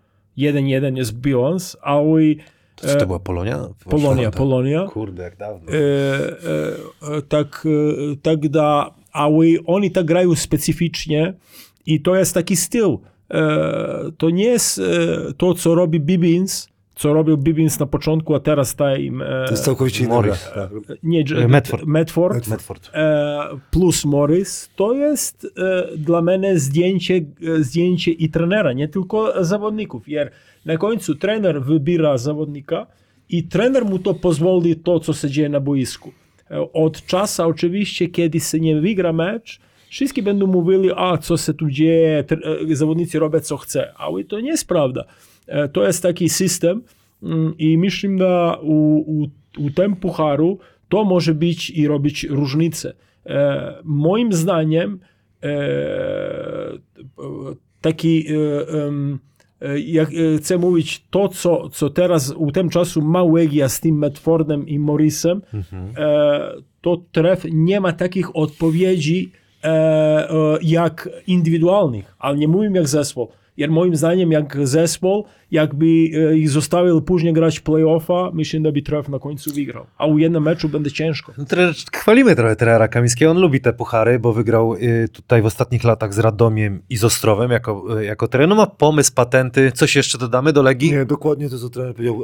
[0.41, 2.21] 1-1 jest bilans, ale
[2.75, 3.67] To, co to była Polonia?
[3.89, 4.37] Polonia, Tak.
[4.37, 4.87] Polonia.
[4.87, 5.71] Kurde, jak dawno.
[5.71, 7.67] E, e, e, tak,
[8.11, 11.33] e, tak da, ale oni tak grają specyficznie
[11.85, 12.97] i to jest taki styl.
[13.31, 14.83] E, to nie jest e,
[15.37, 16.69] to, co robi Bibins,
[17.01, 19.21] co robił Bibins na początku, a teraz ta im...
[19.21, 20.49] E, To jest całkowicie Morris.
[20.55, 20.69] Tak.
[21.03, 21.85] nie, E, Medford.
[21.85, 22.89] Medford, Medford.
[22.93, 23.39] e,
[23.71, 30.07] plus Morris, to jest e, dla mnie zdjęcie, e, zdjęcie i trenera, nie tylko zawodników.
[30.07, 30.31] Jer
[30.65, 32.87] na końcu trener wybiera zawodnika
[33.29, 36.11] i trener mu to pozwoli to, co się dzieje na boisku.
[36.51, 39.59] E, Od czasu oczywiście, kiedy się nie wygra mecz,
[39.91, 42.23] wszyscy będą mówili, a co się tu dzieje,
[42.71, 45.05] e, zawodnicy robią co chce, ale to nie jest prawda.
[45.47, 46.81] E, To jest taki system
[47.23, 49.27] mm, i myślę, że u, u,
[49.57, 52.93] u tym pucharu to może być i robić różnicę.
[53.25, 54.99] E, moim zdaniem
[57.81, 58.25] taki
[59.85, 64.67] jak chcę mówić to, co, co teraz u tym czasu ma Legia z tym Medfordem
[64.67, 65.41] i Morrisem,
[65.97, 69.31] e, to tref nie ma takich odpowiedzi
[69.63, 73.27] e, e, jak indywidualnych, ale nie mówimy jak zespół.
[73.57, 78.81] Jer moim zdaniem jak zespół, jakby e, ich zostawił później grać playoffa, myślę, że by
[78.81, 79.85] tref na końcu wygrał.
[79.97, 81.33] A u jednym meczu będzie ciężko.
[81.37, 85.45] No, tre- chwalimy trochę trenera Kamińskiego, on lubi te puchary, bo wygrał y, tutaj w
[85.45, 88.49] ostatnich latach z Radomiem i z Ostrowem jako, y, jako trener.
[88.49, 90.91] No ma pomysł, patenty, coś jeszcze dodamy do Legii?
[90.91, 92.21] Nie, dokładnie to, co trener powiedział.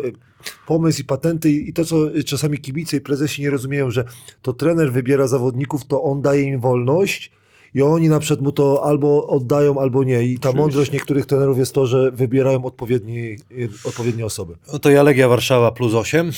[0.68, 4.04] Pomysł i patenty i to, co czasami kibice i prezesi nie rozumieją, że
[4.42, 7.32] to trener wybiera zawodników, to on daje im wolność
[7.74, 10.24] i oni na przykład mu to albo oddają, albo nie.
[10.24, 13.36] I ta mądrość niektórych trenerów jest to, że wybierają odpowiedni, e,
[13.84, 14.56] odpowiednie osoby.
[14.74, 16.32] No to ja Legia Warszawa plus 8.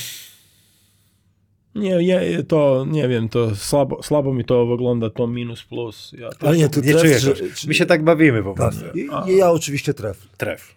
[1.75, 6.15] Nie, nie, to nie wiem, to słabo, słabo mi to wygląda, to minus plus.
[6.19, 7.31] Ja Ale nie, ty Nie tref, go.
[7.67, 8.57] My się tak bawimy po Tak.
[8.57, 8.97] prostu.
[9.29, 10.27] I ja oczywiście tref.
[10.37, 10.75] Tref.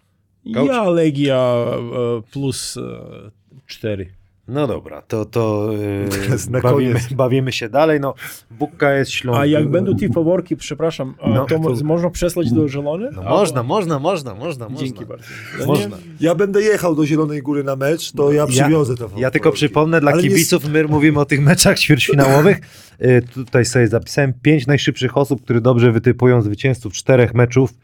[0.55, 0.68] Coach?
[0.68, 3.30] Ja Legia e, plus e,
[3.66, 4.12] 4.
[4.49, 5.70] No dobra, to, to
[6.47, 7.12] y, Na bawimy, koniec.
[7.12, 8.01] bawimy się dalej.
[8.01, 8.14] No,
[8.51, 9.40] Bukka jest Śląsk.
[9.40, 13.09] A jak będą te faworki, przepraszam, No, to, to- można przesłać do Zielony?
[13.14, 14.68] No, można, można, można, można.
[14.70, 15.07] Dzięki można.
[15.07, 15.24] bardzo.
[15.61, 15.97] No Można.
[16.20, 20.01] Ja będę jechał do Zielonej Góry na mecz, to ja przywiozę te Ja tylko przypomnę
[20.01, 22.61] dla Ale nie- kibiców, my mówimy o tych meczach ćwierćfinałowych.
[23.03, 27.74] Y, Tutaj sobie zapisałem pięć najszybszych osób, które dobrze wytypują zwycięzców czterech meczów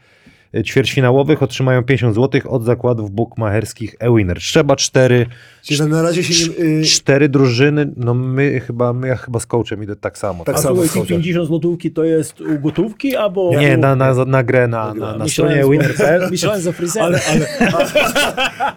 [0.63, 4.37] ćwierćfinałowych, otrzymają 50 zł od zakładów bukmacherskich eWinner.
[4.37, 5.25] Trzeba cztery,
[5.63, 6.65] Czyli na, razie się nie...
[6.65, 10.43] y, cztery drużyny, no my chyba, my ja chyba z coachem idę tak samo.
[10.43, 11.05] Tak A samo, to Skoda.
[11.05, 13.51] te 50 złotówki to jest u gotówki albo...
[13.59, 16.27] Nie, na, na, na grę na, na, na stronie eWinner.pl.
[16.31, 17.19] Myślałem za fryzjerem.
[17.29, 17.37] Ale,
[17.73, 17.87] ale,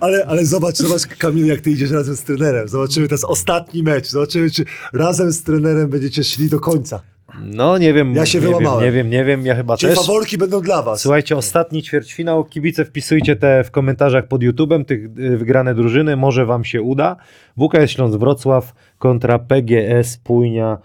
[0.00, 2.68] ale, ale zobacz, zobacz Kamil, jak ty idziesz razem z trenerem.
[2.68, 4.06] Zobaczymy, to jest ostatni mecz.
[4.08, 7.11] Zobaczymy, czy razem z trenerem będziecie szli do końca.
[7.40, 8.84] No nie wiem, Ja się nie wiem, wyłamałem.
[8.84, 10.06] nie wiem, nie wiem, ja chyba Czyli też.
[10.06, 11.00] faworki będą dla was.
[11.00, 12.44] Słuchajcie, ostatni ćwierćfinał.
[12.44, 16.16] Kibice wpisujcie te w komentarzach pod YouTubem, tych y, wygrane drużyny.
[16.16, 17.16] Może wam się uda.
[17.56, 20.78] WKS Śląsk Wrocław kontra PGS Pójnia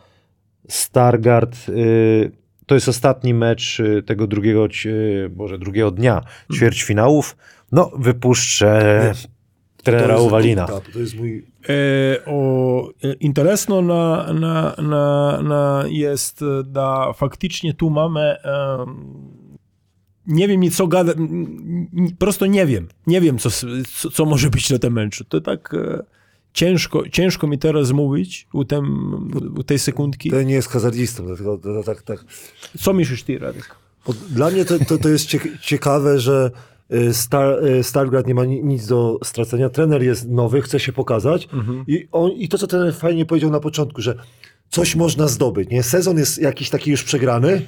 [0.67, 1.69] Stargard.
[1.69, 2.31] Y,
[2.65, 4.67] To jest ostatni mecz y, tego drugiego,
[5.29, 6.21] Boże, drugiego dnia
[6.53, 7.37] ćwierćfinałów.
[7.71, 9.13] No, wypuszczę
[9.83, 10.67] trenera Uwalina.
[10.93, 11.45] To jest mój...
[11.69, 18.35] E, o, e, interesno na, na, na, na jest, e, da faktycznie tu mamy
[20.27, 21.13] nie wiem co gada,
[22.19, 23.49] prosto nie wiem, nie wiem co,
[23.95, 25.23] co, co może być na tym meczu.
[25.23, 25.75] To tak
[26.53, 28.85] ciężko, ciężko mi teraz mówić u, tem,
[29.57, 30.29] u tej sekundki.
[30.29, 32.25] To nie jest hazardzistą, dlatego tak, tak.
[32.79, 33.75] Co myślisz ty, Radek?
[34.07, 36.51] Bo Dla mnie to, to, to jest ciek- ciekawe, że
[37.11, 39.69] Star, y, Stargrad nie ma ni- nic do stracenia.
[39.69, 41.47] Trener jest nowy, chce się pokazać.
[41.87, 44.15] I, on, I to, co trener fajnie powiedział na początku, że
[44.69, 45.69] coś można zdobyć.
[45.69, 45.83] Nie?
[45.83, 47.61] Sezon jest jakiś taki już przegrany,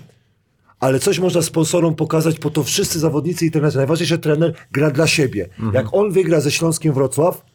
[0.80, 3.78] ale coś można sponsorom pokazać, po to wszyscy zawodnicy i trenerzy.
[3.78, 5.50] Najważniejsze, trener gra dla siebie.
[5.74, 7.46] Jak on wygra ze Śląskiem Wrocław,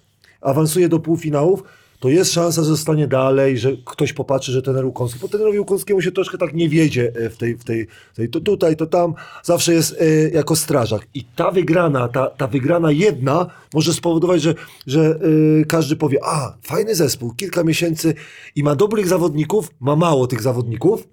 [0.41, 1.63] awansuje do półfinałów,
[2.05, 6.03] to jest szansa, że zostanie dalej, że ktoś popatrzy, że trener Łukonski, bo trenerowi Łukonskiemu
[6.03, 8.87] się troszkę tak nie wiedzie e, w tej, w tej, w tej to tutaj, to
[8.87, 11.07] tam, zawsze jest e, jako strażak.
[11.15, 14.55] I ta wygrana, ta, ta wygrana jedna może spowodować, że,
[14.87, 15.19] że
[15.61, 18.15] e, każdy powie, a, fajny zespół, kilka miesięcy
[18.57, 21.09] i ma dobrych zawodników, ma mało tych zawodników,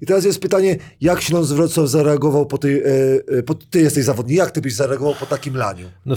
[0.00, 2.84] i teraz jest pytanie, jak Śląsk Wrocław zareagował po tej, e,
[3.38, 5.86] e, po, ty jesteś zawodnik, jak ty byś zareagował po takim laniu?
[6.06, 6.14] No,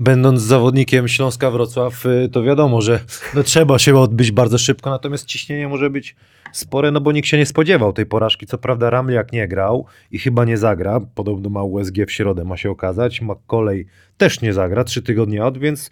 [0.00, 3.00] będąc zawodnikiem Śląska Wrocław, y, to wiadomo, że
[3.34, 6.16] no, trzeba się odbyć bardzo szybko, natomiast ciśnienie może być
[6.52, 8.46] spore, no bo nikt się nie spodziewał tej porażki.
[8.46, 12.56] Co prawda Ramliak nie grał i chyba nie zagra, podobno ma USG w środę, ma
[12.56, 13.20] się okazać.
[13.20, 15.90] McColley też nie zagra, trzy tygodnie od, więc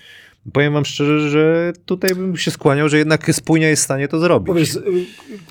[0.53, 4.19] powiem wam szczerze, że tutaj bym się skłaniał, że jednak spójnia jest w stanie to
[4.19, 4.47] zrobić.
[4.47, 4.83] Powiedz, y,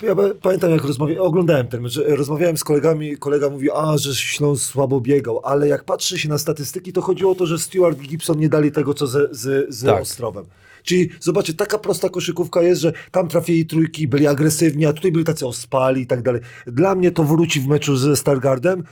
[0.05, 3.97] ja pa- pamiętam jak rozmawiałem, oglądałem ten mecz, że rozmawiałem z kolegami, kolega mówi, a,
[3.97, 7.59] że Śląsk słabo biegał, ale jak patrzy się na statystyki, to chodziło o to, że
[7.59, 10.01] Stewart i Gibson nie dali tego, co z, z, z Tak.
[10.01, 10.45] Ostrowem.
[10.83, 15.25] Czyli zobaczcie, taka prosta koszykówka jest, że tam trafili trójki, byli agresywni, a tutaj byli
[15.25, 16.41] tacy ospali i tak dalej.
[16.67, 18.83] Dla mnie to wróci w meczu ze Stargardem.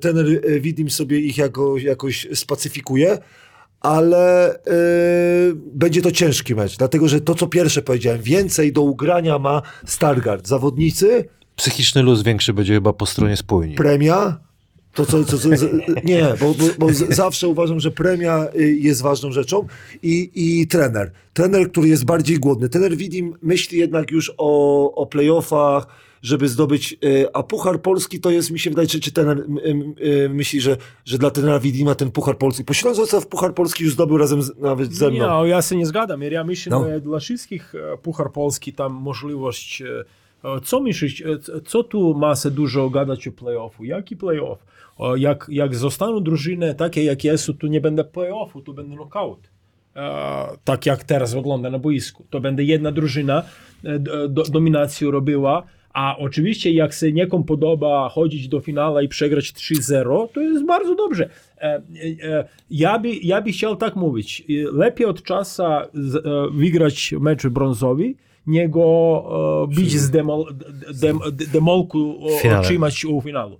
[0.00, 3.18] Trener e, Widim sobie ich jako, jakoś spacyfikuje,
[3.84, 4.58] ale e,
[5.54, 10.48] będzie to ciężki mecz, dlatego że to, co pierwsze powiedziałem, więcej do ugrania ma Stargard.
[10.48, 11.24] Zawodnicy,
[11.56, 13.74] Psychiczny luz większy będzie chyba po stronie spójni.
[13.74, 14.40] premia,
[14.94, 15.48] to co, co, co
[16.04, 19.66] nie, bo, bo, bo zawsze uważam, że premia y, jest ważną rzeczą
[20.02, 21.12] i, i trener.
[21.32, 22.68] Trener, który jest bardziej głodny.
[22.68, 25.86] Trener Widim myśli jednak już o, o playoffach,
[26.24, 29.44] żeby zdobyć, y, a Puchar Polski to jest, mi się wydaje, czy, czy trener y,
[30.24, 33.84] y, myśli, że, że dla trenera Widima ten Puchar Polski, po Śląsku w Puchar Polski
[33.84, 35.44] już zdobył razem z, nawet ze mną.
[35.44, 36.22] Nie, ja się nie zgadzam.
[36.22, 36.84] Ja myślę, No.
[36.84, 40.04] że dla wszystkich e, Puchar Polski tam możliwość e,
[40.44, 41.26] E, Co myślisz, e,
[41.64, 43.84] co tu ma się dużo gadać o play-offu?
[43.84, 44.58] Jaki play-off?
[45.16, 49.50] Jak, jak zostaną drużyny takie, jak są, tu nie będzie play-offu, tu będzie knockout.
[49.96, 52.26] E, tak jak teraz wygląda na boisku.
[52.30, 53.42] To będzie jedna drużyna
[53.84, 53.98] e,
[54.28, 55.62] dominację robiła,
[55.94, 60.94] a oczywiście jak się niekom podoba chodzić do finału i przegrać 3-0, to jest bardzo
[60.94, 61.28] dobrze.
[61.58, 61.82] E,
[62.22, 64.40] e, Ja by, ja by chciał tak mówić.
[64.40, 65.62] E, Lepiej od czasu
[66.52, 68.14] wygrać mecz brązowy,
[68.46, 70.44] niego bić z demol,
[71.00, 71.18] dem,
[71.52, 72.16] demolku,
[72.58, 73.56] otrzymać u finału.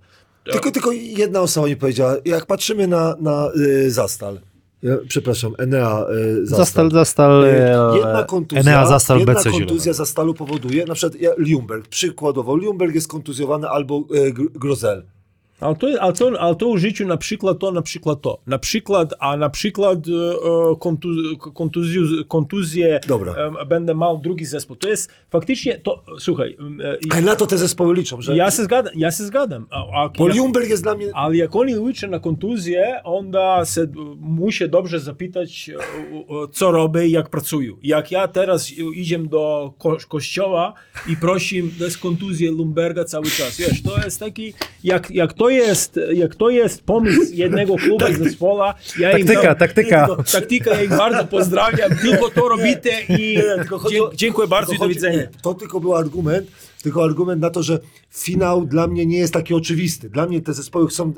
[0.51, 4.41] Tylko, tylko jedna osoba mi powiedziała, jak patrzymy na, na y, Zastal,
[5.09, 6.57] przepraszam, Enea y, Zastal.
[6.64, 9.93] Zastal, Zastal, Y, e, Jedna kontuzja, Enea Zastal jedna BC kontuzja.
[9.93, 15.03] Zastalu powoduje, na przykład ja, Ljungberg, przykładowo, Ljungberg jest kontuzjowany albo y, Gr- Grozel.
[15.65, 18.39] Ale to, ale, to, ale to u życiu na przykład to, na przykład to.
[18.47, 21.09] Na przykład, a na przykład e, e, kontu,
[21.55, 23.35] kontuzję, kontuzję Dobra.
[23.69, 24.77] będę miał drugi zespół.
[24.77, 28.37] To jest faktycznie, to, słuchaj, e, Ale na to te zespoły liczą, że...
[28.37, 29.67] ja się zgadzam, ja się zgadzam.
[29.71, 31.07] A, a, Bo Ljungberg jest dla mnie...
[31.15, 33.87] ale jak oni liczą na kontuzję, onda se
[34.21, 35.71] musi dobrze zapytać,
[36.53, 37.77] co robię i jak pracują.
[37.83, 40.75] Jak ja teraz idę do ko kościoła
[41.09, 43.57] i prosim, to jest kontuzja Lumberga cały czas.
[43.59, 44.55] Wiesz, to jest taki,
[44.85, 49.57] jak, jak, to, jest, jak to jest pomysł jednego klubu i zespoła, ja Taktyka, dam-
[49.57, 50.07] taktyka.
[50.07, 53.38] Tylko- taktyka, ja ich bardzo pozdrawiam, tylko to robicie i
[54.14, 55.22] dziękuję bardzo i do widzenia.
[55.42, 56.46] To tylko był argument,
[56.82, 57.78] tylko argument na to, że
[58.11, 60.09] finał dla mnie nie jest taki oczywisty.
[60.11, 61.12] Dla mnie te zespoły chcą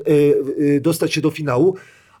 [0.67, 1.75] e, e, dostać się do finału,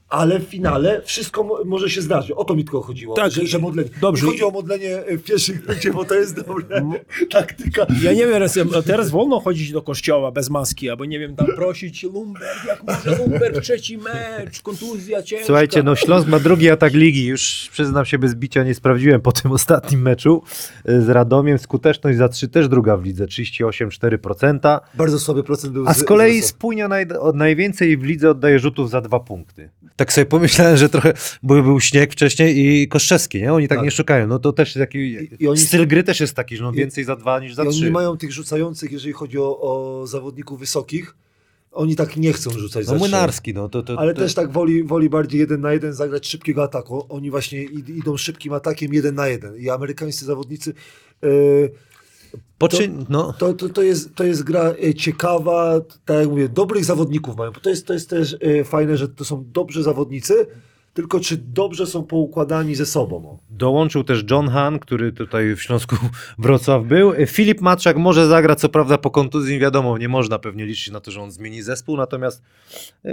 [0.09, 2.31] ale w finale wszystko mo- może się zdarzyć.
[2.31, 3.89] O to mi tylko chodziło, Tak, że, że modlenie.
[4.01, 4.25] dobrze.
[4.25, 6.81] Nie chodzi o modlenie w pierwszym rundzie, bo to jest dobra
[7.31, 7.85] taktyka.
[8.01, 11.47] Ja nie wiem, teraz- teraz wolno chodzić do kościoła bez maski, albo nie wiem, tam
[11.55, 15.45] prosić Lumberg, jak może Lumberg, trzeci mecz, kontuzja ciężka.
[15.45, 17.25] Słuchajcie, no Śląsk ma drugi atak ligi.
[17.25, 20.43] Już przyznam się bez bicia, nie sprawdziłem po tym ostatnim meczu
[20.85, 21.57] e, z Radomiem.
[21.57, 24.79] Skuteczność za 3 też druga w lidze, 38,4%.
[24.95, 28.59] Bardzo słaby procent był A z kolei z, spójnia naj, od najwięcej w lidze oddaje
[28.59, 29.69] rzutów za dwa punkty.
[29.97, 33.53] Tak sobie pomyślałem, że trochę, bo był śnieg wcześniej i Koszczewski, nie?
[33.53, 33.85] Oni tak, Tak.
[33.85, 34.27] nie szukają.
[34.27, 36.75] No to też taki, I- i oni- styl gry też jest taki, że no I-
[36.75, 37.85] więcej za dwa niż za I oni trzy.
[37.85, 41.15] nie mają tych rzucających, jeżeli chodzi o, o zawodników wysokich.
[41.71, 42.97] Oni tak nie chcą rzucać No za.
[42.99, 43.83] Młynarski, no to...
[43.83, 47.05] to Ale to, też tak woli, woli bardziej jeden na jeden zagrać szybkiego ataku.
[47.09, 49.57] Oni właśnie id- idą szybkim atakiem jeden na jeden.
[49.57, 50.73] I amerykańscy zawodnicy.
[51.23, 51.27] e,
[53.09, 55.73] No, to, to, to, jest, to jest gra e, ciekawa,
[56.05, 57.51] tak jak mówię, dobrych zawodników mają.
[57.51, 60.47] To jest, to jest też e, fajne, że to są dobrzy zawodnicy,
[60.93, 63.37] tylko czy dobrze są poukładani ze sobą.
[63.49, 65.95] Dołączył też John Han, który tutaj w Śląsku
[66.39, 67.13] Wrocław był.
[67.27, 71.11] Filip Maczak może zagra, co prawda po kontuzji, wiadomo, nie można pewnie liczyć na to,
[71.11, 72.41] że on zmieni zespół, natomiast
[73.03, 73.11] yy,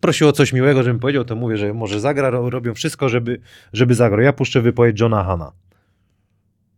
[0.00, 3.40] prosił o coś miłego, żebym powiedział, to mówię, że może zagra, ro- robią wszystko, żeby,
[3.72, 4.20] żeby zagrał.
[4.20, 5.52] Ja puszczę wypowiedź Johna Hana.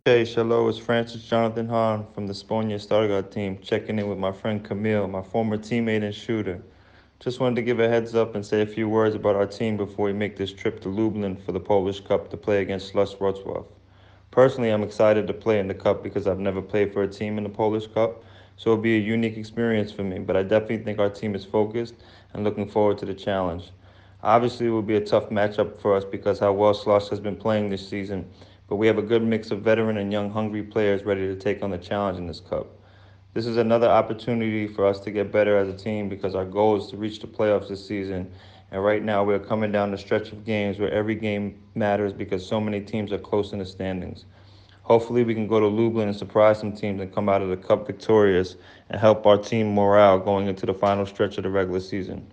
[0.07, 4.30] Hey, hello, it's Francis Jonathan Hahn from the Sponia Stargard team, checking in with my
[4.30, 6.62] friend Camille, my former teammate and shooter.
[7.18, 9.76] Just wanted to give a heads up and say a few words about our team
[9.76, 13.16] before we make this trip to Lublin for the Polish Cup to play against Slush
[13.16, 13.66] Wrocław.
[14.30, 17.36] Personally, I'm excited to play in the Cup because I've never played for a team
[17.36, 18.22] in the Polish Cup,
[18.57, 21.44] so it'll be a unique experience for me, but I definitely think our team is
[21.44, 21.94] focused
[22.32, 23.72] and looking forward to the challenge.
[24.22, 27.34] Obviously, it will be a tough matchup for us because how well Slush has been
[27.34, 28.30] playing this season,
[28.68, 31.62] but we have a good mix of veteran and young, hungry players ready to take
[31.62, 32.66] on the challenge in this cup.
[33.34, 36.76] This is another opportunity for us to get better as a team because our goal
[36.76, 38.32] is to reach the playoffs this season.
[38.72, 42.46] And right now, we're coming down the stretch of games where every game matters because
[42.46, 44.24] so many teams are close in the standings.
[44.82, 47.56] Hopefully, we can go to Lublin and surprise some teams and come out of the
[47.56, 48.56] cup victorious
[48.88, 52.26] and help our team morale going into the final stretch of the regular season.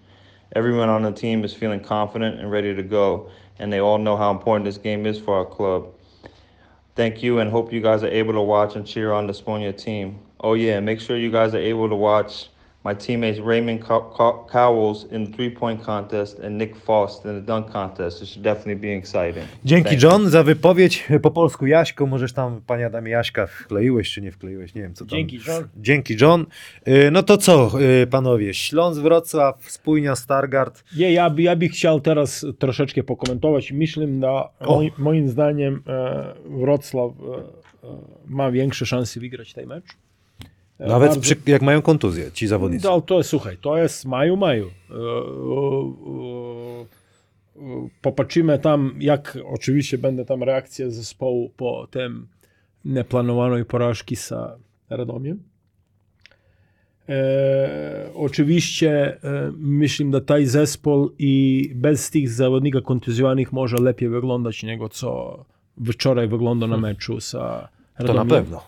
[0.56, 3.30] Everyone on the team is feeling confident and ready to go,
[3.60, 5.93] and they all know how important this game is for our club.
[6.96, 9.76] Thank you, and hope you guys are able to watch and cheer on the Sponia
[9.76, 10.20] team.
[10.40, 12.50] Oh yeah, make sure you guys are able to watch
[12.86, 17.42] my teammates Raymond Cow- Cow- Cowles in the three-point contest and Nick Faust in the
[17.42, 18.22] dunk contest.
[18.22, 19.46] It should definitely be exciting.
[19.66, 20.10] Dzięki Thank you.
[20.10, 21.66] John za wypowiedź po polsku.
[21.68, 25.10] Jaśko, możesz tam, panie Adamie Jaśka, wkleiłeś czy nie wkleiłeś, nie wiem co tam.
[25.10, 25.68] Dzięki, John.
[25.78, 26.46] Dzięki John.
[26.88, 27.72] Y, No to co,
[28.04, 30.84] y, panowie, Śląsk Wrocław, Spójnia Stargard.
[30.96, 33.72] Je, ja, by, ja bym chciał teraz troszeczkę pokomentować.
[33.72, 39.86] Myślę, że moim, moim zdaniem e, Wrocław e, e, ma większe szanse wygrać ten mecz.
[40.80, 42.86] E, Nawet bardzo- przy, jak mają kontuzję ci zawodnicy.
[42.88, 44.68] No, to jest, słuchaj, to jest maju, maju.
[44.90, 46.86] E, e,
[48.02, 52.28] Popatrzymy tam, jak oczywiście będzie tam reakcja zespołu po tym
[52.86, 54.34] nieplanowanej porażki z
[54.90, 55.44] Radomiem.
[57.10, 64.64] E, oczywiście e, myślę, że ten zespół i bez tych zawodników kontuzjowanych może lepiej wyglądać
[64.64, 65.40] niego, co
[65.86, 67.38] wczoraj wygląda na meczu z To
[68.00, 68.28] na Radomiem.
[68.28, 68.62] pewno.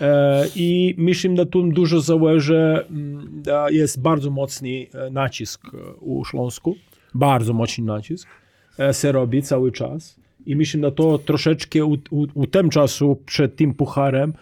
[0.00, 6.24] E, I myślę, że tu dużo zależy, mm, jest bardzo mocny e, nacisk e, u
[6.24, 6.76] Śląsku,
[7.14, 8.28] bardzo mocny nacisk
[8.92, 10.20] se robi cały czas.
[10.46, 14.32] I myślę, że to troszeczkę u, u, u tym czasu przed tym pucharem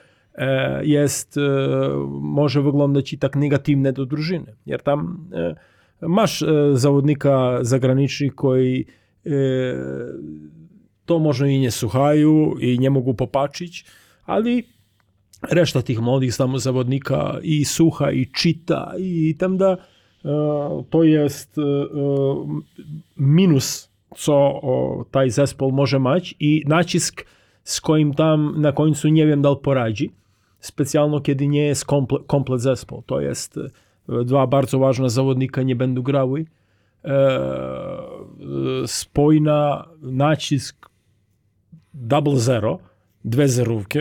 [0.82, 1.36] jest,
[2.08, 4.54] może wyglądać i tak negatywnie do drużyny.
[4.66, 5.28] Jer tam
[6.02, 8.86] masz zawodnika zagranicznych, koji
[9.26, 9.30] e,
[11.06, 13.84] to možno i nie słuchają i nie mogą popatrzeć,
[14.26, 14.50] ale
[15.42, 19.76] reszta tych młodych tam zawodnika i słucha, i czyta, i tam da,
[20.24, 21.86] e, to jest e, e,
[23.16, 24.60] minus, co
[25.10, 27.26] taj zespół może mieć i nacisk,
[27.64, 30.12] z którym tam na końcu nie wiem, dal poradzi,
[30.60, 33.02] specjalnie kiedy nie jest komple, komplet zespół.
[33.06, 33.58] To jest
[34.24, 36.44] dwa bardzo ważne zawodnika nie będą grały.
[38.86, 40.90] Spójna, nacisk
[41.94, 42.78] double zero,
[43.24, 43.98] dwie zerówki,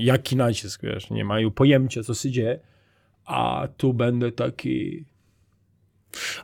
[0.00, 2.58] jaki nacisk, wiesz, nie mają pojęcia, co się dzieje,
[3.24, 5.04] a tu będę taki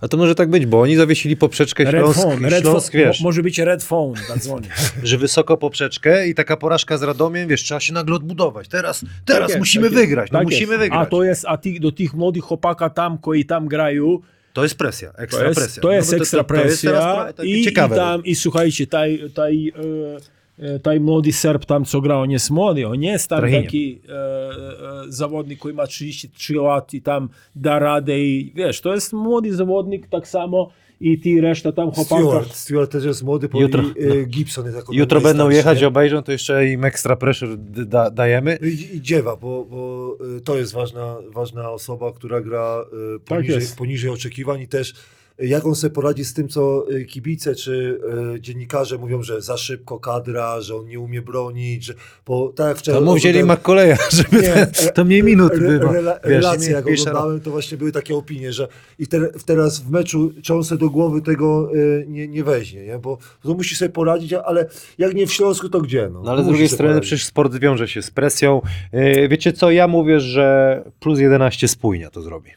[0.01, 3.05] A to może tak być, bo oni zawiesili poprzeczkę red Śląsk, phone, red Śląsk phone,
[3.05, 4.69] wiesz, mo- może być red phone, zadzwonię.
[5.03, 8.69] że wysoko poprzeczkę i taka porażka z Radomiem, wiesz, trzeba się nagle odbudować.
[8.69, 10.79] Teraz, teraz Tak jest, musimy tak jest, wygrać, no tak musimy jest.
[10.85, 11.07] wygrać.
[11.07, 14.19] A to jest, a ty, do tych młodych chłopaka tam, koji tam grają,
[14.53, 15.83] To jest presja, ekstra To jest, presja.
[15.83, 17.95] to jest No ekstra to, to jest presja teraz takie i, ciekawe.
[17.97, 20.38] i tam, i słuchajcie, taj, taj, e,
[20.83, 23.63] taj młody Serb tam, co gra, on jest młody, on nie jest tam Trochę nie.
[23.63, 28.95] taki e, e, zawodnik, który ma 33 lat i tam da radę i wiesz, to
[28.95, 32.29] jest młody zawodnik tak samo i ty reszta tam chłopaków.
[32.29, 35.89] Stewart, Stewart też jest młody, bo Jutro- i, e, Gibson jest Jutro będą jechać, nie?
[35.89, 38.59] obejrzą, to jeszcze im extra pressure da, dajemy.
[38.63, 42.85] I, I dziewa, bo, bo y, to jest ważna, ważna osoba, która gra
[43.17, 43.77] y, poniżej, jest.
[43.79, 44.95] poniżej oczekiwań i też
[45.39, 48.01] jak on sobie poradzi z tym, co y, kibice czy
[48.37, 51.95] y, dziennikarze mówią, że za szybko kadra, że on nie umie bronić, że,
[52.27, 53.01] bo tak jak wczoraj...
[53.01, 55.93] To mu wzięli McColeya, żeby Nie, te, to mniej minut Re, bywa.
[55.93, 58.69] rela, Wiesz, relacje, jak wiesz, oglądałem, to właśnie były takie opinie, że
[58.99, 62.99] i te, teraz w meczu cząsę do głowy tego y, nie, nie weźmie, nie?
[62.99, 64.67] Bo to musi sobie poradzić, ale
[64.99, 66.11] jak nie w Śląsku, to gdzie?
[66.13, 67.09] No, No ale z drugiej strony poradzić.
[67.09, 68.63] przecież sport wiąże się z presją.
[68.93, 72.51] Yy, Wiecie co, ja mówię, że plus 11 spójnia to zrobi.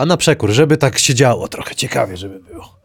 [0.00, 2.80] A na przekór, żeby tak się działo, trochę ciekawie, żeby było.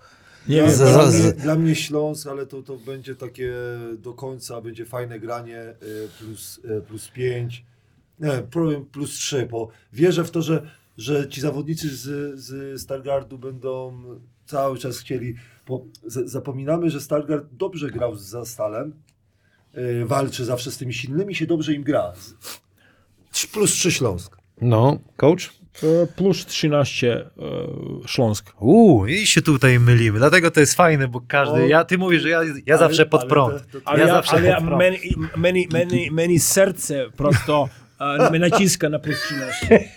[0.48, 3.54] Nie wiem, Za- Dla, mnie, dla mnie Śląsk, ale to, to będzie takie
[3.98, 7.66] do końca, będzie fajne granie y, plus, y, plus 5,
[8.20, 13.38] nie, powiem plus 3, bo wierzę w to, że, że ci zawodnicy z, z Stargardu
[13.38, 14.04] będą
[14.46, 15.36] cały czas chcieli,
[16.06, 18.94] z, zapominamy, że Stargard dobrze grał za Stalem,
[19.78, 22.14] y, walczy zawsze z tymi silnymi, się dobrze im gra.
[23.54, 24.38] Plus 3 Śląsk.
[24.62, 25.65] No, coach?
[25.84, 27.28] E, plus 13 e,
[28.08, 28.54] Śląsk.
[28.60, 30.20] Uuu, i się tutaj mylimy.
[30.20, 31.54] Dlatego to jest fajne, bo każdy.
[31.64, 33.72] O, Ja, ty mówisz, że ja, ja ale- zawsze pod ale prąd.
[33.72, 34.80] to- to- Ale Ja ja, zawsze ale pod prąd.
[34.80, 34.98] meni,
[35.38, 37.70] meni, meni, meni serce prosto
[38.32, 39.90] mnie naciska na 13.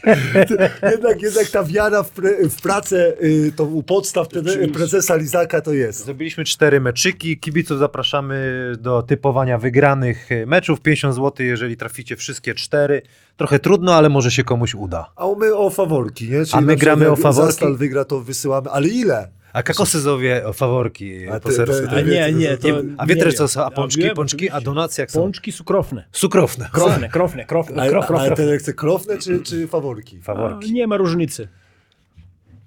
[0.93, 5.61] jednak, jednak ta wiara w, pre, w pracę, y, to u podstaw pre, prezesa Lizaka
[5.61, 6.05] to jest.
[6.05, 7.39] Zrobiliśmy cztery meczyki.
[7.39, 10.81] Kibiców zapraszamy do typowania wygranych e, meczów.
[10.81, 13.03] 50 zł, jeżeli traficie wszystkie cztery.
[13.37, 15.13] Trochę trudno, ale może się komuś uda.
[15.17, 16.45] A my o faworki, nie?
[16.45, 17.53] Czyli A my gramy o faworki?
[17.53, 19.38] Zastal wygra, to wysyłamy, ale ile?
[19.53, 21.73] A kakosy zowie o faworki A po ty- sercu.
[21.89, 22.69] ty- A nie, nie, to
[22.99, 23.39] A wie nie też wiem.
[23.39, 23.65] co są?
[23.65, 25.21] A pączki, wiem, pączki, a donacje jak są?
[25.21, 26.05] Pączki cukrowne.
[26.13, 26.69] Cukrowne.
[26.73, 27.83] Krofne, krofne, krofne.
[27.83, 28.39] Ale, krof, krof, ale krof.
[28.39, 30.19] ten chce krofne czy, czy faworki?
[30.21, 30.73] A, Faworki.
[30.73, 31.49] Nie ma różnicy.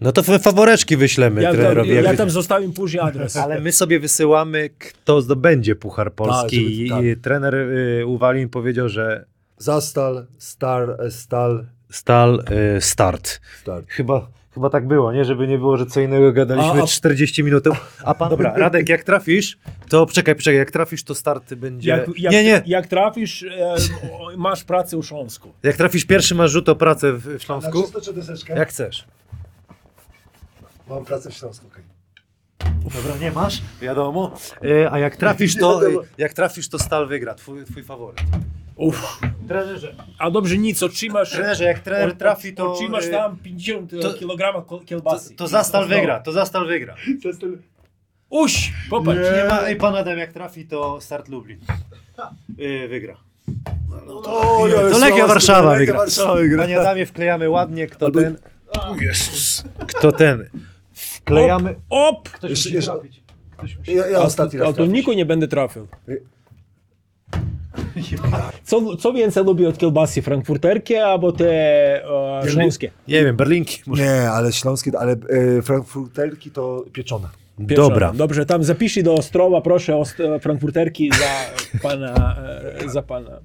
[0.01, 3.37] No to faworeczki wyślemy Ja, tam, ja tam zostawiam później adres.
[3.37, 6.57] Ale my sobie wysyłamy, kto zdobędzie Puchar Polski.
[6.65, 7.03] Tak, żeby- tak.
[7.19, 9.25] I trener y, Uwalin powiedział, że
[9.57, 12.43] Zastal, Star, Stal, Stal
[12.77, 13.41] y, start.
[13.61, 13.85] Start.
[13.89, 15.25] Chyba, chyba tak było, nie?
[15.25, 17.63] Żeby nie było, że co innego gadaliśmy A- a- 40 minut.
[18.05, 19.57] A pan, dobra, Radek, jak trafisz,
[19.89, 21.89] to czekaj, czekaj, jak trafisz, to start będzie...
[21.89, 23.75] Jak, jak, nie, nie, jak trafisz, e,
[24.37, 25.51] masz pracę u Śląsku.
[25.63, 27.81] jak trafisz pierwszy, masz rzut o pracę w, w Na Śląsku.
[27.81, 28.53] czysto czy deseczkę?
[28.55, 29.05] Jak chcesz.
[30.89, 31.83] Mam pracę w Śląsku, okej.
[32.83, 34.33] Dobra, nie masz, wiadomo.
[34.63, 35.81] E, a jak trafisz, to,
[36.17, 38.21] jak trafisz, to Stal wygra, twój, twój faworyt.
[38.75, 39.19] Uff.
[39.47, 41.31] Trenerze, A dobrze nic, otrzymasz...
[41.31, 42.71] trenerze jak trener trafi, to...
[42.73, 45.35] Otrzymasz y, tam 50 to- kg To, kielbasy.
[45.35, 46.95] to Zastal wygra, to Zastal wygra.
[48.29, 49.19] Uś, popatrz.
[49.37, 51.59] Nie ma, ej, pan Adam jak trafi, to Start Lublin.
[52.57, 53.17] Yy, wygra.
[54.25, 55.97] O, ja To Legia Śląsk, Warszawa Legia wygra.
[55.97, 56.63] Warszawa wygra.
[56.63, 58.37] Panie Adamie, wklejamy ładnie, kto Albo- ten...
[59.01, 59.63] Jezus.
[59.87, 60.49] Kto ten?
[60.93, 61.75] Wklejamy...
[61.89, 62.29] Op!
[62.29, 63.21] Ktoś Jeszcze- musi jeszcze- trafić.
[63.87, 64.91] Ja, ja ostatni A raz to trafię.
[64.91, 65.87] niko nie będę trafił.
[68.63, 70.21] Co, co więcej lubię od kielbasy?
[70.21, 71.45] Frankfurterki albo te
[72.43, 72.91] e, śląskie?
[73.07, 73.81] Nie wiem, Berlinki.
[73.87, 74.03] Może.
[74.03, 77.27] Nie, ale śląskie, ale e, frankfurterki to pieczone.
[77.67, 77.89] Pierwsza.
[77.89, 78.13] Dobra.
[78.13, 81.51] Dobrze, tam zapiszcie do Ostrowa, proszę, ost frankfurterki za
[81.89, 82.35] pana,
[82.85, 83.39] e, za pana.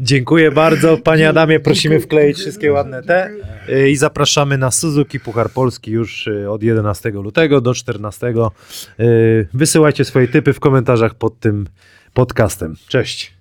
[0.00, 0.96] Dziękuję bardzo.
[0.96, 3.30] Panie Adamie, prosimy wkleić wszystkie ładne te
[3.68, 8.34] Y, i zapraszamy na Suzuki Puchar Polski już y, od 11 lutego do 14.
[9.00, 11.66] Y, Wysyłajcie swoje typy w komentarzach pod tym
[12.14, 12.74] podcastem.
[12.88, 13.35] Cześć.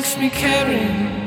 [0.00, 1.19] Makes me carry